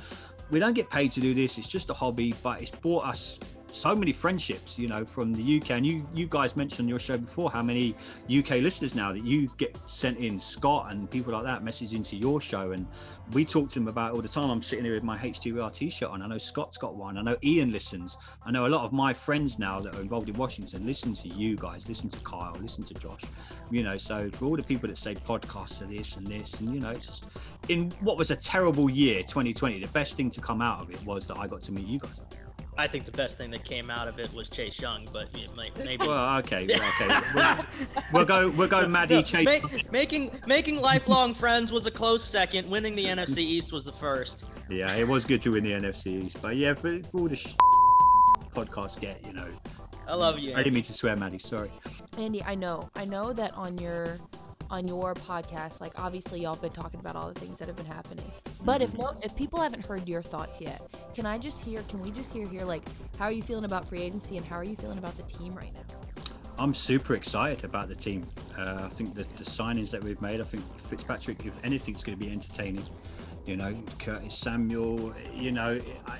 [0.50, 3.38] we don't get paid to do this it's just a hobby but it's brought us
[3.76, 6.98] so many friendships you know from the uk and you you guys mentioned on your
[6.98, 7.94] show before how many
[8.38, 12.16] uk listeners now that you get sent in scott and people like that message into
[12.16, 12.72] your show.
[12.72, 12.86] And
[13.32, 14.50] we talk to them about all the time.
[14.50, 16.22] I'm sitting here with my htr t-shirt on.
[16.22, 17.18] I know scott's got one.
[17.18, 18.16] I know ian listens.
[18.44, 21.28] I know a lot of my friends now that are involved in washington listen to
[21.28, 23.22] you guys listen to kyle listen to josh
[23.70, 23.96] you know.
[23.96, 26.90] So for all the people that say podcasts are this and this and you know
[26.90, 27.26] it's just
[27.68, 31.04] in what was a terrible year 2020 the best thing to come out of it
[31.04, 32.20] was that i got to meet you guys
[32.78, 35.48] I think the best thing that came out of it was Chase Young, but it
[35.84, 40.30] maybe well okay well, okay we'll, we'll go we'll go maddie No, chase make- making
[40.46, 42.68] making lifelong friends was a close second.
[42.68, 44.44] Winning the NFC East was the first.
[44.68, 47.54] yeah it was good to win the nfc East, but yeah but all the sh-
[48.54, 49.46] podcasts get you know
[50.08, 50.52] I love you.
[50.54, 51.70] i didn't mean to swear maddie sorry
[52.18, 52.88] Andy, I know.
[52.96, 54.18] I know that on your
[54.70, 57.87] on your podcast, like obviously y'all been talking about all the things that have been
[57.87, 58.31] happening.
[58.64, 60.81] But if no if people haven't heard your thoughts yet,
[61.14, 62.83] can I just hear can we just hear here like
[63.18, 65.55] how are you feeling about free agency and how are you feeling about the team
[65.55, 65.81] right now?
[66.59, 68.24] I'm super excited about the team.
[68.57, 72.18] Uh, I think that the signings that we've made, I think Fitzpatrick, if anything's going
[72.18, 72.85] to be entertaining.
[73.44, 76.18] You know, Curtis Samuel, you know, I,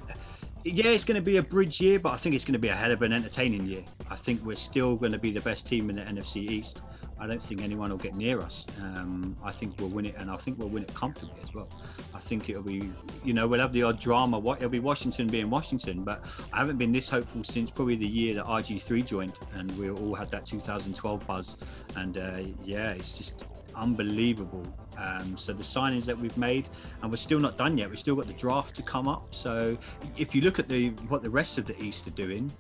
[0.63, 2.69] yeah, it's going to be a bridge year, but I think it's going to be
[2.69, 3.83] a hell of an entertaining year.
[4.11, 6.83] I think we're still going to be the best team in the NFC East.
[7.19, 8.67] I don't think anyone will get near us.
[8.83, 11.69] Um, I think we'll win it, and I think we'll win it comfortably as well.
[12.15, 12.91] I think it'll be,
[13.25, 14.39] you know, we'll have the odd drama.
[14.39, 18.07] What it'll be Washington being Washington, but I haven't been this hopeful since probably the
[18.07, 21.59] year that RG3 joined, and we all had that 2012 buzz.
[21.97, 24.67] And uh, yeah, it's just unbelievable.
[24.99, 26.69] Um, so the signings that we've made,
[27.03, 27.89] and we're still not done yet.
[27.89, 29.35] We've still got the draft to come up.
[29.35, 29.77] So
[30.17, 32.53] if you look at the what the rest of the East are doing,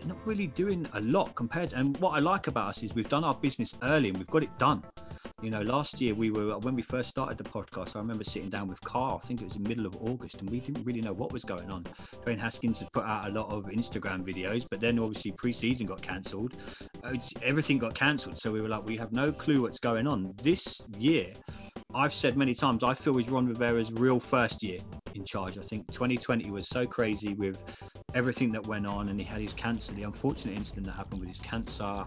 [0.00, 2.94] they're not really doing a lot compared to, and what I like about us is
[2.94, 4.82] we've done our business early and we've got it done.
[5.42, 7.96] You know, last year we were when we first started the podcast.
[7.96, 9.20] I remember sitting down with Carl.
[9.22, 11.44] I think it was the middle of August, and we didn't really know what was
[11.44, 11.84] going on.
[12.26, 16.02] Dwayne Haskins had put out a lot of Instagram videos, but then obviously pre-season got
[16.02, 16.56] cancelled.
[17.42, 20.34] Everything got cancelled, so we were like, we have no clue what's going on.
[20.42, 21.32] This year,
[21.94, 24.78] I've said many times, I feel is Ron Rivera's real first year
[25.14, 25.58] in charge.
[25.58, 27.58] I think 2020 was so crazy with
[28.14, 31.28] everything that went on, and he had his cancer, the unfortunate incident that happened with
[31.28, 32.04] his cancer.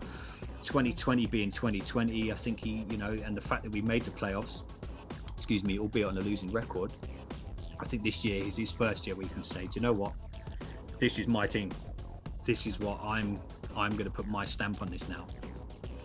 [0.62, 4.12] 2020 being 2020, I think he, you know, and the fact that we made the
[4.12, 4.64] playoffs,
[5.36, 6.94] excuse me, albeit on a losing record,
[7.78, 10.14] I think this year is his first year you can say, do you know what?
[10.98, 11.72] This is my team.
[12.46, 13.40] This is what I'm.
[13.76, 15.26] I'm going to put my stamp on this now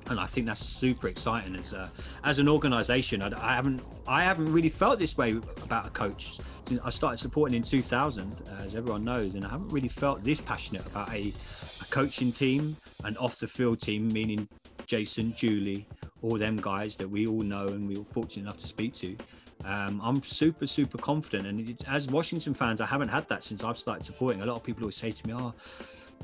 [0.08, 1.90] and I think that's super exciting as a,
[2.24, 3.22] as an organisation.
[3.22, 7.18] I, I, haven't I haven't really felt this way about a coach since I started
[7.18, 11.10] supporting in 2000, uh, as everyone knows, and I haven't really felt this passionate about
[11.12, 11.32] a,
[11.80, 14.48] a coaching team, and off the field team, meaning
[14.86, 15.86] Jason, Julie,
[16.22, 19.16] all them guys that we all know and we were fortunate enough to speak to.
[19.64, 21.46] Um, I'm super, super confident.
[21.46, 24.42] And it, as Washington fans, I haven't had that since I've started supporting.
[24.42, 25.54] A lot of people always say to me, "Oh,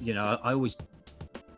[0.01, 0.77] you know, I always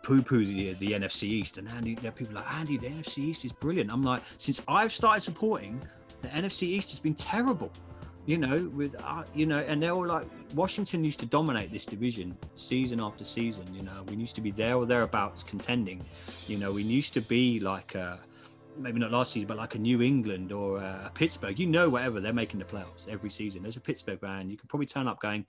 [0.07, 2.77] poo-poo the, the NFC East, and Andy, there are people like Andy.
[2.77, 3.93] The NFC East is brilliant.
[3.93, 5.83] I'm like, since I've started supporting,
[6.23, 7.73] the NFC East has been terrible.
[8.25, 11.85] You know, with uh, you know, and they're all like Washington used to dominate this
[11.85, 13.67] division season after season.
[13.75, 16.05] You know, we used to be there or thereabouts contending.
[16.47, 17.97] You know, we used to be like.
[17.97, 18.17] Uh,
[18.79, 22.21] maybe not last season, but like a New England or a Pittsburgh, you know, whatever
[22.21, 23.63] they're making the playoffs every season.
[23.63, 25.47] There's a Pittsburgh fan, you can probably turn up going,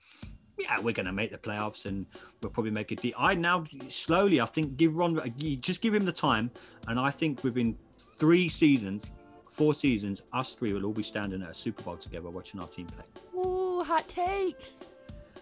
[0.58, 2.06] yeah, we're going to make the playoffs and
[2.42, 3.14] we'll probably make it.
[3.16, 5.18] I now slowly, I think, give Ron,
[5.60, 6.50] just give him the time.
[6.86, 9.12] And I think within three seasons,
[9.50, 12.68] four seasons, us three will all be standing at a Super Bowl together watching our
[12.68, 13.04] team play.
[13.40, 14.84] Ooh, hot takes.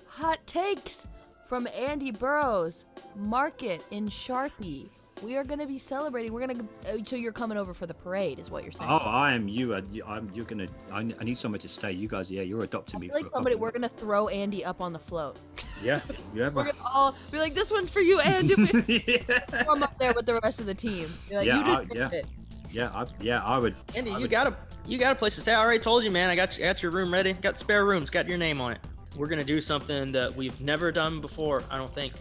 [0.06, 1.06] Hot takes
[1.44, 2.84] from Andy Burrows.
[3.14, 4.88] Market in Sharpie.
[5.22, 6.32] We are going to be celebrating.
[6.32, 6.92] We're going to.
[6.92, 8.90] Uh, so you're coming over for the parade, is what you're saying?
[8.90, 9.74] Oh, I am you.
[9.74, 10.30] Uh, I'm.
[10.34, 10.68] You're gonna.
[10.92, 11.92] I, I need somewhere to stay.
[11.92, 13.10] You guys, yeah, you're adopting me.
[13.10, 15.40] like somebody, we're gonna throw Andy up on the float.
[15.82, 16.00] Yeah,
[16.34, 16.48] yeah.
[16.48, 18.54] we're gonna all be like, "This one's for you, Andy."
[19.06, 19.64] yeah.
[19.68, 21.06] I'm up there with the rest of the team.
[21.30, 22.10] Like, yeah, I, yeah.
[22.12, 22.26] It.
[22.70, 23.74] Yeah, I, yeah, I would.
[23.94, 24.30] Andy, I you would.
[24.30, 25.52] got a you got a place to stay.
[25.52, 26.30] I already told you, man.
[26.30, 27.34] I got you, got your room ready.
[27.34, 28.08] Got spare rooms.
[28.08, 28.78] Got your name on it.
[29.16, 31.62] We're gonna do something that we've never done before.
[31.70, 32.14] I don't think.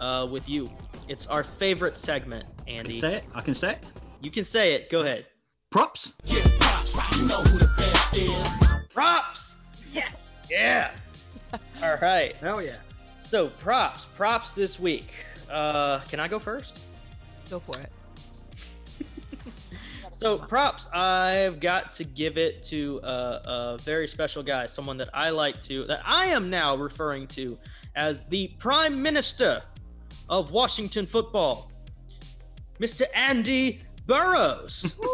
[0.00, 0.68] Uh, with you,
[1.08, 2.92] it's our favorite segment, I Andy.
[2.92, 3.24] can say it.
[3.34, 3.84] I can say it.
[4.22, 4.90] You can say it.
[4.90, 5.26] Go ahead.
[5.70, 6.14] Props.
[8.92, 9.58] Props.
[9.92, 10.38] Yes.
[10.50, 10.90] Yeah.
[11.82, 12.34] All right.
[12.36, 12.76] Hell yeah.
[13.24, 15.12] So props, props this week.
[15.50, 16.86] Uh, can I go first?
[17.50, 17.90] Go for it.
[20.12, 25.08] So props, I've got to give it to a, a very special guy, someone that
[25.14, 27.56] I like to, that I am now referring to
[27.96, 29.62] as the Prime Minister
[30.30, 31.70] of Washington football,
[32.80, 33.02] Mr.
[33.14, 34.98] Andy Burrows.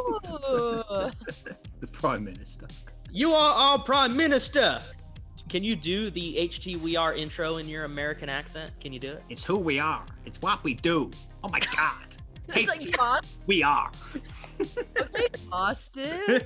[1.78, 2.66] The Prime Minister.
[3.12, 4.80] you are our Prime Minister.
[5.50, 8.72] Can you do the HT We Are intro in your American accent?
[8.80, 9.22] Can you do it?
[9.28, 10.06] It's who we are.
[10.24, 11.10] It's what we do.
[11.44, 12.06] Oh my God.
[12.48, 13.42] it's like Boston.
[13.46, 13.90] we are.
[14.58, 16.40] Okay, Boston.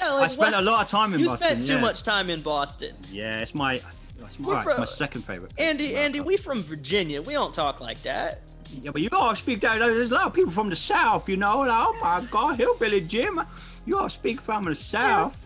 [0.00, 1.48] I spent a lot of time in You Boston.
[1.48, 1.80] spent too yeah.
[1.80, 2.94] much time in Boston.
[3.10, 3.80] Yeah, it's my.
[4.26, 5.54] It's my, We're it's my second favorite.
[5.54, 7.20] place Andy, Andy, we from Virginia.
[7.22, 8.40] We don't talk like that.
[8.82, 9.78] Yeah, but you gotta speak that.
[9.78, 11.60] There's a lot of people from the South, you know.
[11.60, 13.40] Like, oh my God, Hillbilly Jim,
[13.86, 15.36] you gotta speak from the South.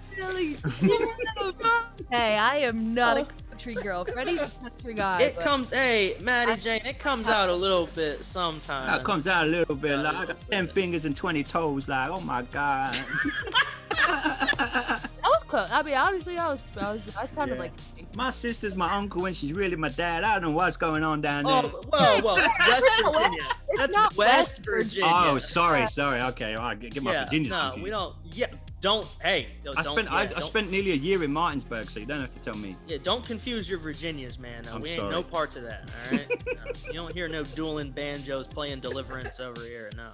[2.10, 3.28] Hey, I am not a oh.
[3.50, 4.04] country girl.
[4.04, 5.22] Freddie's a country guy.
[5.22, 8.90] It comes, hey, Maddie I- Jane, it comes out a little bit sometimes.
[8.90, 11.88] That comes out a little bit like I got ten fingers and twenty toes.
[11.88, 12.96] Like, oh my God.
[13.90, 15.70] I was close.
[15.70, 17.60] I mean, honestly, I was, I was, I sounded Yeah.
[17.60, 17.72] like.
[18.14, 20.24] My sister's my uncle and she's really my dad.
[20.24, 21.54] I don't know what's going on down there.
[21.54, 23.38] Oh, whoa, whoa, that's West Virginia.
[23.68, 25.10] It's That's not West West Virginia.
[25.12, 26.20] Oh, sorry, sorry.
[26.22, 27.82] Okay, all right, get, get my yeah, Virginians no, confused.
[27.84, 28.14] we don't.
[28.32, 28.46] Yeah,
[28.80, 29.16] don't.
[29.22, 32.00] Hey, don't, I spent yeah, I, I don't- spent nearly a year in Martinsburg, so
[32.00, 32.76] you don't have to tell me.
[32.86, 34.62] Yeah, don't confuse your Virginias, man.
[34.64, 35.12] No, I'm we ain't sorry.
[35.12, 35.88] no parts of that.
[36.10, 39.90] All right, No, you don't hear no dueling banjos playing Deliverance over here.
[39.96, 40.10] No.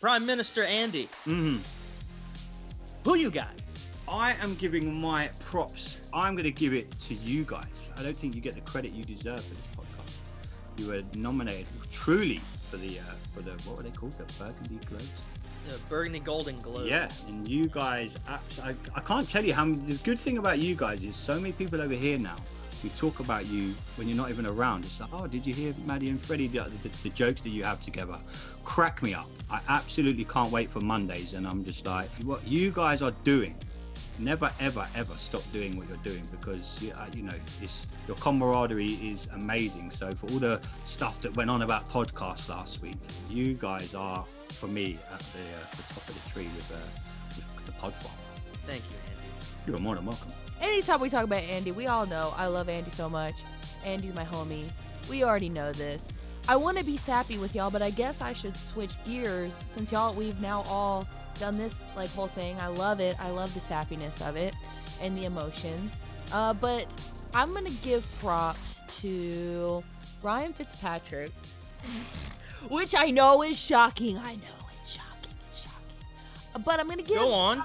[0.00, 1.58] Prime Minister Andy, hmm
[3.04, 3.52] who you got?
[4.08, 6.02] I am giving my props.
[6.12, 7.90] I'm going to give it to you guys.
[7.96, 10.18] I don't think you get the credit you deserve for this podcast.
[10.78, 12.40] You were nominated truly
[12.70, 13.02] for the uh,
[13.34, 14.16] for the what were they called?
[14.18, 15.24] The Burgundy Globes.
[15.68, 16.86] The Burgundy Golden Globe.
[16.86, 19.64] Yeah, and you guys, I, I can't tell you how.
[19.64, 22.36] The good thing about you guys is so many people over here now.
[22.84, 24.84] We talk about you when you're not even around.
[24.84, 27.64] It's like, oh, did you hear Maddie and Freddie the, the, the jokes that you
[27.64, 28.16] have together?
[28.64, 29.26] Crack me up.
[29.50, 33.56] I absolutely can't wait for Mondays, and I'm just like, what you guys are doing.
[34.18, 37.86] Never, ever, ever stop doing what you're doing because you, uh, you know this.
[38.08, 39.90] Your camaraderie is amazing.
[39.90, 42.96] So for all the stuff that went on about podcasts last week,
[43.28, 47.42] you guys are for me at the, uh, the top of the tree with, uh,
[47.56, 48.16] with the pod farm.
[48.66, 49.66] Thank you, Andy.
[49.66, 50.32] You're more than welcome.
[50.62, 53.34] Anytime we talk about Andy, we all know I love Andy so much.
[53.84, 54.64] Andy's my homie.
[55.10, 56.08] We already know this.
[56.48, 59.92] I want to be sappy with y'all, but I guess I should switch gears since
[59.92, 61.06] y'all we've now all
[61.38, 62.58] done this like whole thing.
[62.60, 63.16] I love it.
[63.20, 64.54] I love the sappiness of it
[65.00, 66.00] and the emotions.
[66.32, 66.86] Uh, but
[67.34, 69.82] I'm gonna give props to
[70.22, 71.32] Ryan Fitzpatrick,
[72.68, 74.16] which I know is shocking.
[74.18, 75.32] I know it's shocking.
[75.50, 76.62] It's shocking.
[76.64, 77.18] But I'm gonna give.
[77.18, 77.62] Go on.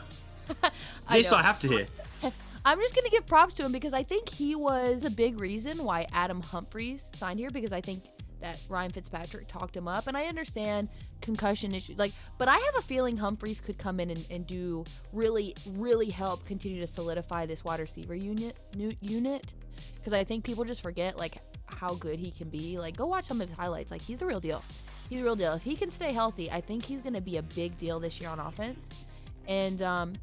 [1.07, 1.37] I This know.
[1.37, 1.87] I have to hear.
[2.65, 5.83] I'm just gonna give props to him because I think he was a big reason
[5.83, 8.03] why Adam Humphries signed here because I think
[8.41, 10.89] that Ryan Fitzpatrick talked him up, and I understand
[11.21, 14.83] concussion issues, like, but I have a feeling Humphries could come in and, and do
[15.13, 18.57] really, really help continue to solidify this wide receiver unit,
[18.99, 19.53] unit,
[19.95, 21.37] because I think people just forget like
[21.67, 22.77] how good he can be.
[22.77, 23.91] Like, go watch some of his highlights.
[23.91, 24.61] Like, he's a real deal.
[25.09, 25.53] He's a real deal.
[25.53, 28.29] If he can stay healthy, I think he's gonna be a big deal this year
[28.29, 29.05] on offense,
[29.47, 30.13] and um,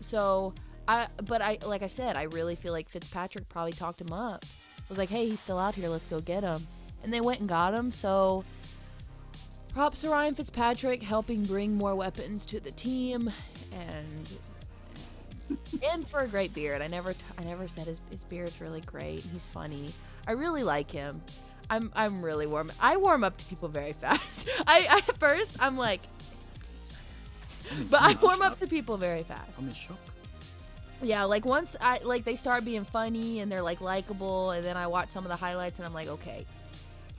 [0.00, 0.54] so
[0.88, 4.44] I, but I, like I said, I really feel like Fitzpatrick probably talked him up.
[4.88, 5.88] Was like, hey, he's still out here.
[5.88, 6.60] Let's go get him.
[7.02, 7.90] And they went and got him.
[7.90, 8.44] So
[9.72, 13.32] props to Ryan Fitzpatrick helping bring more weapons to the team,
[13.72, 14.32] and
[15.84, 16.82] and for a great beard.
[16.82, 19.20] I never, t- I never said his his beard's really great.
[19.20, 19.90] He's funny.
[20.26, 21.20] I really like him.
[21.70, 22.72] I'm I'm really warm.
[22.80, 24.48] I warm up to people very fast.
[24.66, 26.00] I, I at first I'm like,
[27.90, 29.50] but I warm up to people very fast.
[29.58, 29.98] I'm in shock.
[31.02, 34.76] Yeah, like once I like they start being funny and they're like likable, and then
[34.76, 36.44] I watch some of the highlights and I'm like, okay,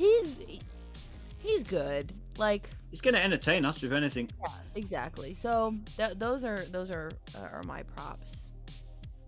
[0.02, 0.60] he's
[1.40, 2.14] he's good.
[2.38, 4.30] Like He's going to entertain us with anything.
[4.42, 5.34] yeah, exactly.
[5.34, 8.38] So th- those are those are uh, are my props.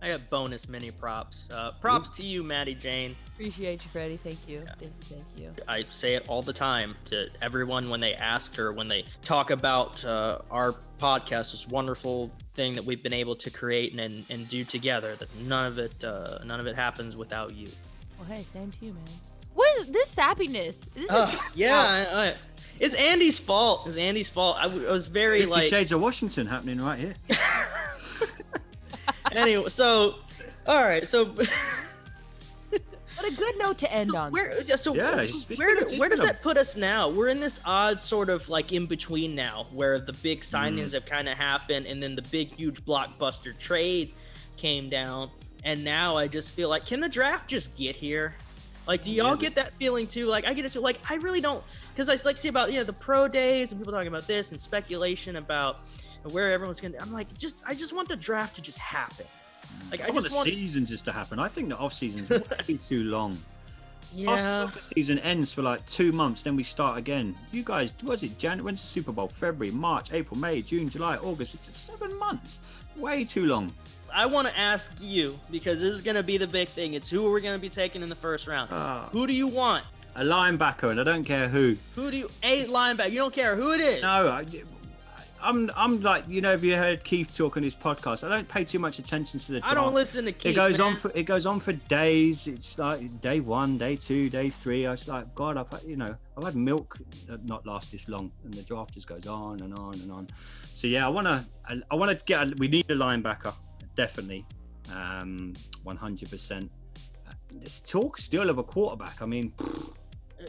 [0.02, 1.46] I got bonus mini props.
[1.50, 3.16] Uh, props to you, Maddie Jane.
[3.36, 4.18] Appreciate you, Freddie.
[4.18, 4.66] Thank you.
[4.78, 4.90] Thank you.
[5.00, 5.64] Thank you.
[5.66, 9.50] I say it all the time to everyone when they ask or when they talk
[9.50, 14.50] about uh, our podcast, this wonderful thing that we've been able to create and, and
[14.50, 15.16] do together.
[15.16, 17.70] That none of it uh, none of it happens without you.
[18.20, 19.04] Well, hey, same to you, man.
[19.54, 20.82] What is this sappiness?
[20.96, 21.80] This is Ugh, yeah,
[22.12, 22.36] I, I,
[22.80, 23.88] it's Andy's fault.
[23.88, 24.58] It's Andy's fault.
[24.60, 27.14] I, w- I was very Fifty like Shades of Washington happening right here.
[29.32, 29.70] anyway.
[29.70, 30.16] So,
[30.68, 31.08] all right.
[31.08, 31.48] So what
[33.28, 34.32] a good note to end on.
[34.32, 34.52] where?
[34.64, 36.58] So, Yeah, so it's- it's where, been a- do- it's where does a- that put
[36.58, 37.10] us now?
[37.10, 40.94] We're in this odd sort of like in between now, where the big signings Mm.
[40.94, 44.14] have kind of happened, and then the big huge blockbuster trade
[44.58, 45.30] came down,
[45.64, 48.36] and now I just feel like, can the draft just get here?
[48.86, 50.28] Like, do y'all get that feeling too?
[50.28, 50.82] Like, I get it too.
[50.82, 51.64] Like, I really don't,
[51.94, 54.52] because I like see about you know the pro days and people talking about this
[54.52, 55.80] and speculation about
[56.32, 56.98] where everyone's gonna.
[57.00, 59.26] I'm like, just I just want the draft to just happen.
[59.90, 60.50] Like, I, I, want the want.
[60.50, 61.40] season just to happen.
[61.40, 62.30] I think the off season's
[62.68, 63.32] way too long.
[63.32, 64.36] Our Yeah.
[64.38, 67.36] soccer season ends for like two months, then we start again.
[67.52, 68.64] You guys, was it Jan?
[68.64, 69.28] When's the Super Bowl?
[69.28, 71.56] February, March, April, May, June, July, August.
[71.56, 72.60] It's seven months.
[72.96, 73.74] Way too long.
[74.14, 76.94] I want to ask you because this is going to be the big thing.
[76.94, 78.70] It's who we're going to be taking in the first round.
[78.72, 79.10] Ah.
[79.12, 79.84] Who do you want?
[80.16, 81.76] A linebacker, and I don't care who.
[81.96, 83.10] Who do you a linebacker?
[83.10, 84.04] You don't care who it is.
[84.04, 84.46] No, I,
[85.42, 86.52] I'm I'm like you know.
[86.52, 88.24] Have you heard Keith talk on his podcast?
[88.24, 89.62] I don't pay too much attention to the.
[89.64, 90.52] I don't listen to Keith.
[90.52, 92.48] It goes on for it goes on for days.
[92.48, 94.86] It's like day one, day two, day three.
[94.86, 97.00] I was like, God, I've had, you know I've had milk
[97.44, 100.28] not last this long, and the draft just goes on and on and on.
[100.64, 103.56] So yeah, I wanna I, I wanna get a, we need a linebacker
[103.96, 104.46] definitely,
[104.94, 106.30] um, 100.
[106.30, 106.72] percent
[107.52, 109.22] There's talk still of a quarterback.
[109.22, 109.54] I mean,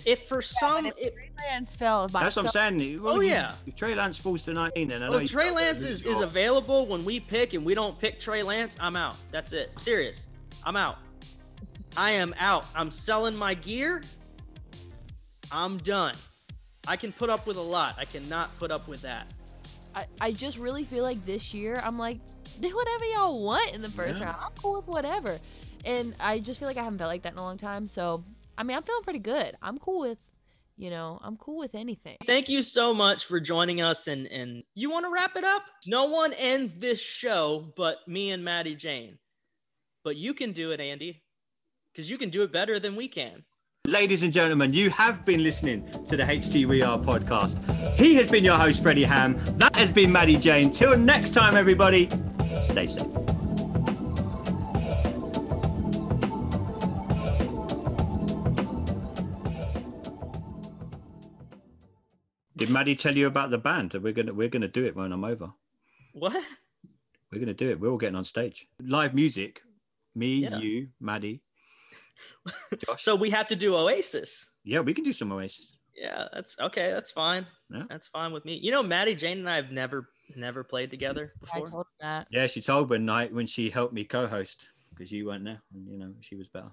[0.06, 3.00] If for some, if if, Trey Lance fell by that's what I'm saying.
[3.02, 3.52] Well, Oh, you- yeah.
[3.66, 5.10] If Trey Lance falls to 19, then I know.
[5.12, 8.18] well, you if Trey Lance is, is available when we pick and we don't pick
[8.18, 9.16] Trey Lance, I'm out.
[9.30, 9.70] That's it.
[9.72, 10.28] I'm serious.
[10.64, 10.96] I'm out.
[11.96, 12.66] I am out.
[12.74, 14.02] I'm selling my gear.
[15.52, 16.14] I'm done.
[16.88, 17.94] I can put up with a lot.
[17.96, 19.32] I cannot put up with that.
[19.94, 22.18] I, I just really feel like this year I'm like
[22.60, 24.26] do whatever y'all want in the first Yeah.
[24.26, 24.38] round.
[24.44, 25.38] I'm cool with whatever,
[25.84, 27.86] and I just feel like I haven't felt like that in a long time.
[27.88, 28.24] So
[28.56, 29.56] I mean I'm feeling pretty good.
[29.62, 30.18] I'm cool with,
[30.76, 32.16] you know, I'm cool with anything.
[32.26, 34.06] Thank you so much for joining us.
[34.06, 35.62] And and you want to wrap it up?
[35.86, 39.18] No one ends this show but me and Maddie Jane.
[40.04, 41.22] But you can do it, Andy,
[41.92, 43.44] because you can do it better than we can.
[43.86, 47.58] Ladies and gentlemen, you have been listening to the HT We Are podcast.
[47.96, 49.36] He has been your host, Freddie Ham.
[49.58, 50.70] That has been Maddie Jane.
[50.70, 52.08] Till next time, everybody,
[52.64, 53.06] stay safe.
[62.56, 63.94] Did Maddie tell you about the band?
[63.94, 65.52] We're gonna we're gonna do it when I'm over.
[66.12, 66.42] What?
[67.32, 67.80] We're gonna do it.
[67.80, 68.68] We're all getting on stage.
[68.80, 69.60] Live music.
[70.14, 70.58] Me, Yeah.
[70.58, 71.42] you, Maddie.
[72.98, 74.50] So we have to do Oasis.
[74.62, 75.78] yeah, we can do some Oasis.
[75.96, 76.90] Yeah, that's okay.
[76.90, 77.46] That's fine.
[77.70, 77.84] Yeah.
[77.88, 78.54] That's fine with me.
[78.62, 81.68] You know, Maddie Jane and I have never never played together I before.
[81.68, 82.26] told him that.
[82.30, 85.88] Yeah, she told one night when she helped me co-host because you weren't there, and
[85.88, 86.70] you know she was better.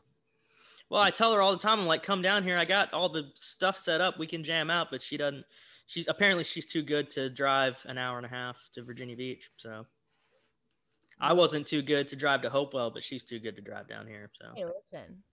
[0.89, 1.79] Well, I tell her all the time.
[1.79, 2.57] I'm like, come down here.
[2.57, 4.19] I got all the stuff set up.
[4.19, 4.91] We can jam out.
[4.91, 5.45] But she doesn't.
[5.87, 9.49] She's apparently she's too good to drive an hour and a half to Virginia Beach.
[9.55, 9.85] So
[11.19, 11.37] I mm-hmm.
[11.37, 14.29] wasn't too good to drive to Hopewell, but she's too good to drive down here.
[14.39, 15.23] So Hey, listen.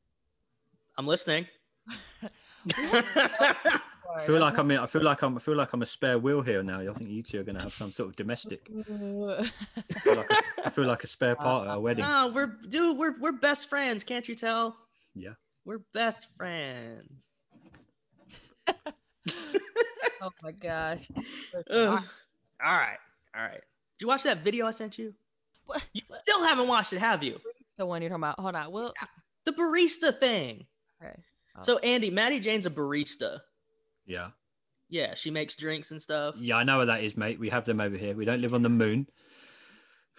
[0.96, 1.46] I'm listening.
[4.16, 4.70] I feel like I'm.
[4.70, 5.36] in- I feel like I'm.
[5.36, 6.80] I feel like I'm a spare wheel here now.
[6.80, 8.66] I think you two are going to have some sort of domestic.
[8.78, 10.36] I feel like a,
[10.66, 12.04] I feel like a spare part at a uh, wedding.
[12.04, 14.04] No, we're dude, we're we're best friends.
[14.04, 14.76] Can't you tell?
[15.14, 15.34] Yeah.
[15.64, 17.28] We're best friends.
[20.20, 21.08] oh my gosh.
[21.70, 22.02] Ugh.
[22.64, 22.98] All right,
[23.36, 23.52] all right.
[23.52, 25.14] Did you watch that video I sent you?
[25.66, 25.86] What?
[25.92, 27.38] You still haven't watched it, have you?
[27.60, 28.40] It's the one you're talking about.
[28.40, 28.72] Hold on.
[28.72, 28.94] Well,
[29.44, 30.66] The barista thing.
[31.02, 31.14] okay.
[31.58, 31.62] Oh.
[31.62, 33.40] So Andy, Maddie Jane's a barista.
[34.08, 34.30] Yeah.
[34.88, 36.34] Yeah, she makes drinks and stuff.
[36.38, 37.38] Yeah, I know what that is, mate.
[37.38, 38.16] We have them over here.
[38.16, 39.06] We don't live on the moon.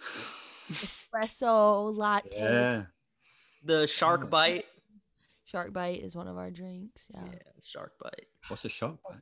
[0.70, 2.30] espresso latte.
[2.38, 2.84] Yeah.
[3.64, 4.64] The shark bite.
[5.44, 7.08] Shark bite is one of our drinks.
[7.12, 7.24] Yeah.
[7.26, 8.26] Yeah, shark bite.
[8.48, 9.18] What's a shark bite?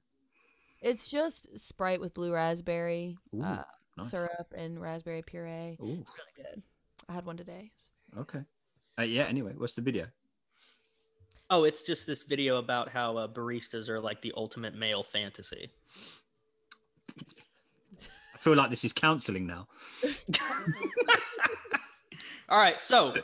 [0.80, 3.64] It's just Sprite with blue raspberry Ooh, uh,
[3.96, 4.10] nice.
[4.10, 5.76] syrup and raspberry puree.
[5.80, 6.04] Ooh, Really
[6.36, 6.62] good.
[7.08, 7.72] I had one today.
[8.18, 8.42] okay.
[8.98, 9.24] Uh, yeah.
[9.24, 10.06] Anyway, what's the video?
[11.50, 15.70] Oh, it's just this video about how uh, baristas are like the ultimate male fantasy.
[17.18, 19.66] I feel like this is counselling now.
[22.50, 23.14] All right, so